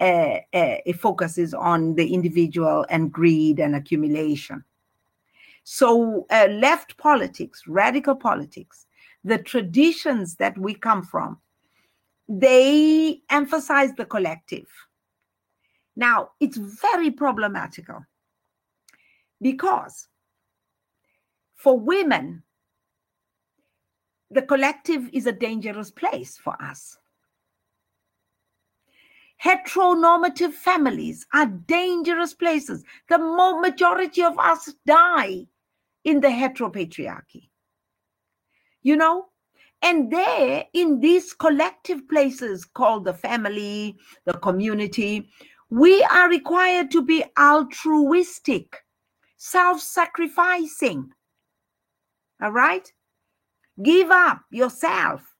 uh, 0.00 0.40
uh, 0.52 0.76
it 0.84 0.96
focuses 0.98 1.54
on 1.54 1.94
the 1.94 2.12
individual 2.12 2.84
and 2.90 3.12
greed 3.12 3.58
and 3.58 3.74
accumulation. 3.74 4.62
So, 5.64 6.26
uh, 6.30 6.48
left 6.50 6.96
politics, 6.98 7.62
radical 7.66 8.14
politics, 8.14 8.86
the 9.24 9.38
traditions 9.38 10.36
that 10.36 10.56
we 10.58 10.74
come 10.74 11.02
from, 11.02 11.40
they 12.28 13.20
emphasize 13.30 13.92
the 13.94 14.04
collective. 14.04 14.66
Now, 15.96 16.30
it's 16.40 16.56
very 16.56 17.10
problematical 17.10 18.04
because 19.40 20.08
for 21.54 21.78
women, 21.78 22.42
the 24.30 24.42
collective 24.42 25.08
is 25.12 25.26
a 25.26 25.32
dangerous 25.32 25.90
place 25.90 26.36
for 26.36 26.60
us. 26.60 26.98
Heteronormative 29.42 30.52
families 30.52 31.26
are 31.32 31.46
dangerous 31.46 32.34
places. 32.34 32.84
The 33.08 33.18
majority 33.18 34.22
of 34.22 34.38
us 34.38 34.72
die 34.86 35.46
in 36.04 36.20
the 36.20 36.28
heteropatriarchy. 36.28 37.48
You 38.82 38.96
know? 38.96 39.26
And 39.82 40.10
there, 40.10 40.64
in 40.72 41.00
these 41.00 41.32
collective 41.32 42.08
places 42.08 42.64
called 42.64 43.04
the 43.04 43.14
family, 43.14 43.96
the 44.24 44.34
community, 44.34 45.28
we 45.70 46.02
are 46.04 46.28
required 46.28 46.90
to 46.92 47.02
be 47.02 47.24
altruistic, 47.38 48.84
self 49.36 49.80
sacrificing. 49.80 51.10
All 52.40 52.52
right? 52.52 52.90
Give 53.82 54.10
up 54.10 54.42
yourself 54.50 55.36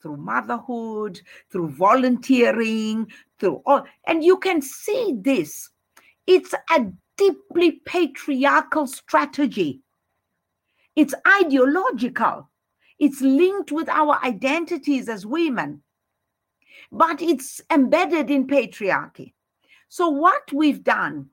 through 0.00 0.18
motherhood, 0.18 1.20
through 1.50 1.70
volunteering, 1.70 3.10
through 3.40 3.62
all. 3.66 3.84
And 4.06 4.22
you 4.22 4.36
can 4.38 4.60
see 4.60 5.14
this. 5.18 5.70
It's 6.26 6.54
a 6.70 6.86
deeply 7.16 7.80
patriarchal 7.86 8.86
strategy. 8.86 9.80
It's 10.94 11.14
ideological. 11.26 12.50
It's 12.98 13.20
linked 13.20 13.72
with 13.72 13.88
our 13.88 14.22
identities 14.24 15.08
as 15.08 15.26
women, 15.26 15.82
but 16.92 17.20
it's 17.20 17.60
embedded 17.70 18.30
in 18.30 18.46
patriarchy. 18.46 19.32
So, 19.88 20.08
what 20.08 20.52
we've 20.52 20.82
done 20.82 21.30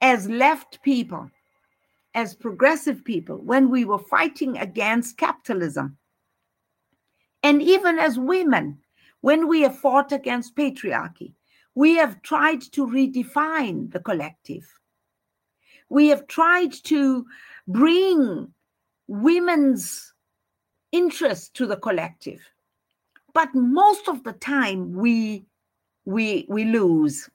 as 0.00 0.28
left 0.28 0.82
people 0.82 1.30
as 2.14 2.34
progressive 2.34 3.04
people 3.04 3.36
when 3.36 3.70
we 3.70 3.84
were 3.84 3.98
fighting 3.98 4.56
against 4.58 5.16
capitalism. 5.16 5.96
And 7.42 7.62
even 7.62 7.98
as 7.98 8.18
women, 8.18 8.78
when 9.20 9.48
we 9.48 9.62
have 9.62 9.78
fought 9.78 10.12
against 10.12 10.56
patriarchy, 10.56 11.34
we 11.74 11.96
have 11.96 12.20
tried 12.22 12.62
to 12.72 12.86
redefine 12.86 13.92
the 13.92 14.00
collective. 14.00 14.66
We 15.88 16.08
have 16.08 16.26
tried 16.26 16.72
to 16.84 17.26
bring 17.66 18.52
women's 19.06 20.09
interest 20.92 21.54
to 21.54 21.66
the 21.66 21.76
collective. 21.76 22.40
But 23.32 23.54
most 23.54 24.08
of 24.08 24.24
the 24.24 24.32
time 24.32 24.92
we 24.92 25.44
we 26.04 26.46
we 26.48 26.64
lose. 26.64 27.28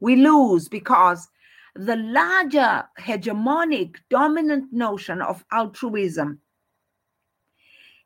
We 0.00 0.16
lose 0.16 0.68
because 0.68 1.28
the 1.74 1.96
larger 1.96 2.84
hegemonic 3.00 3.96
dominant 4.10 4.72
notion 4.72 5.20
of 5.20 5.44
altruism 5.50 6.40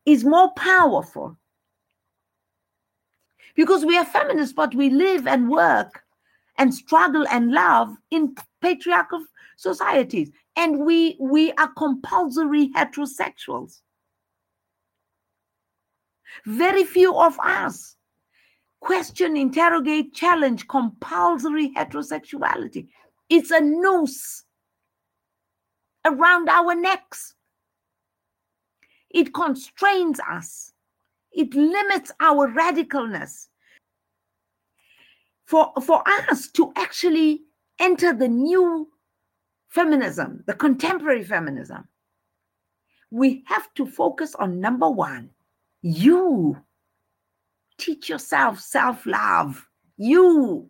is 0.06 0.24
more 0.24 0.50
powerful 0.54 1.36
because 3.54 3.84
we 3.84 3.98
are 3.98 4.06
feminists 4.06 4.54
but 4.54 4.74
we 4.74 4.88
live 4.88 5.26
and 5.26 5.50
work 5.50 6.02
and 6.56 6.74
struggle 6.74 7.26
and 7.30 7.50
love 7.52 7.94
in 8.10 8.34
patriarchal 8.62 9.22
societies 9.56 10.30
and 10.56 10.78
we 10.78 11.16
we 11.20 11.52
are 11.52 11.70
compulsory 11.76 12.70
heterosexuals 12.70 13.80
very 16.46 16.84
few 16.84 17.14
of 17.14 17.38
us 17.40 17.96
question 18.80 19.36
interrogate 19.36 20.14
challenge 20.14 20.66
compulsory 20.68 21.70
heterosexuality 21.74 22.88
it's 23.28 23.50
a 23.50 23.60
noose 23.60 24.44
around 26.04 26.48
our 26.48 26.74
necks. 26.74 27.34
It 29.10 29.32
constrains 29.34 30.20
us. 30.20 30.72
It 31.32 31.54
limits 31.54 32.12
our 32.20 32.48
radicalness. 32.48 33.48
For, 35.44 35.72
for 35.82 36.02
us 36.06 36.48
to 36.52 36.72
actually 36.76 37.42
enter 37.78 38.12
the 38.12 38.28
new 38.28 38.88
feminism, 39.70 40.44
the 40.46 40.52
contemporary 40.52 41.24
feminism, 41.24 41.88
we 43.10 43.44
have 43.46 43.72
to 43.74 43.86
focus 43.86 44.34
on 44.34 44.60
number 44.60 44.90
one 44.90 45.30
you. 45.82 46.56
Teach 47.78 48.08
yourself 48.08 48.60
self 48.60 49.06
love. 49.06 49.66
You 49.96 50.68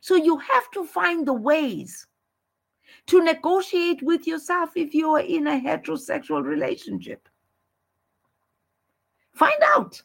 So 0.00 0.14
you 0.14 0.38
have 0.38 0.70
to 0.72 0.84
find 0.84 1.26
the 1.26 1.32
ways 1.32 2.06
to 3.06 3.22
negotiate 3.22 4.02
with 4.02 4.26
yourself 4.26 4.70
if 4.76 4.94
you 4.94 5.10
are 5.14 5.20
in 5.20 5.46
a 5.46 5.60
heterosexual 5.60 6.44
relationship. 6.44 7.28
Find 9.34 9.60
out. 9.74 10.02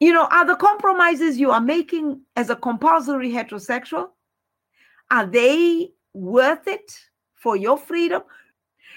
You 0.00 0.12
know, 0.12 0.26
are 0.30 0.44
the 0.44 0.56
compromises 0.56 1.38
you 1.38 1.50
are 1.50 1.60
making 1.60 2.20
as 2.36 2.50
a 2.50 2.56
compulsory 2.56 3.30
heterosexual, 3.30 4.08
are 5.10 5.26
they 5.26 5.92
worth 6.12 6.66
it 6.66 6.98
for 7.34 7.56
your 7.56 7.78
freedom? 7.78 8.22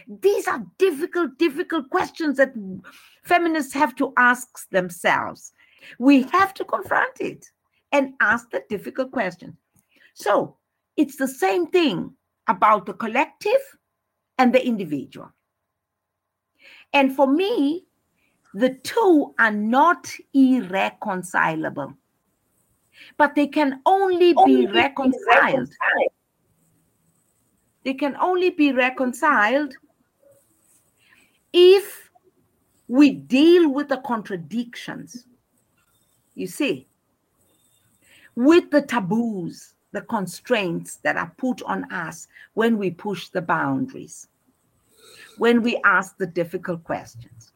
These 0.08 0.48
are 0.48 0.64
difficult, 0.78 1.38
difficult 1.38 1.90
questions 1.90 2.38
that 2.38 2.54
feminists 3.24 3.74
have 3.74 3.96
to 3.96 4.14
ask 4.18 4.70
themselves. 4.70 5.52
We 6.00 6.24
have 6.24 6.54
to 6.56 6.66
confront 6.66 7.20
it 7.20 7.46
and 7.92 8.14
ask 8.22 8.50
the 8.52 8.64
difficult 8.70 9.12
questions. 9.12 9.56
So 10.14 10.58
it's 10.96 11.18
the 11.18 11.28
same 11.28 11.68
thing 11.68 12.14
about 12.48 12.86
the 12.86 12.94
collective 12.94 13.62
and 14.38 14.54
the 14.54 14.66
individual. 14.66 15.32
And 16.94 17.16
for 17.16 17.28
me, 17.28 17.86
the 18.54 18.76
two 18.76 19.36
are 19.40 19.52
not 19.52 20.10
irreconcilable, 20.34 21.94
but 23.18 23.36
they 23.36 23.48
can 23.48 23.82
only, 23.86 24.34
only 24.36 24.66
be 24.66 24.72
reconciled. 24.72 25.26
reconciled. 25.28 25.70
They 27.84 27.94
can 27.94 28.16
only 28.18 28.50
be 28.50 28.72
reconciled 28.72 29.76
if 31.58 32.12
we 32.88 33.10
deal 33.10 33.72
with 33.72 33.90
the 33.90 33.98
contradictions. 33.98 35.26
You 36.36 36.46
see, 36.46 36.88
with 38.36 38.70
the 38.70 38.84
taboos, 38.84 39.74
the 39.92 40.02
constraints 40.02 40.98
that 40.98 41.18
are 41.18 41.34
put 41.38 41.64
on 41.64 41.92
us 41.92 42.28
when 42.54 42.78
we 42.78 42.92
push 42.92 43.30
the 43.30 43.42
boundaries, 43.42 44.28
when 45.40 45.64
we 45.64 45.82
ask 45.84 46.18
the 46.18 46.28
difficult 46.28 46.84
questions. 46.84 47.54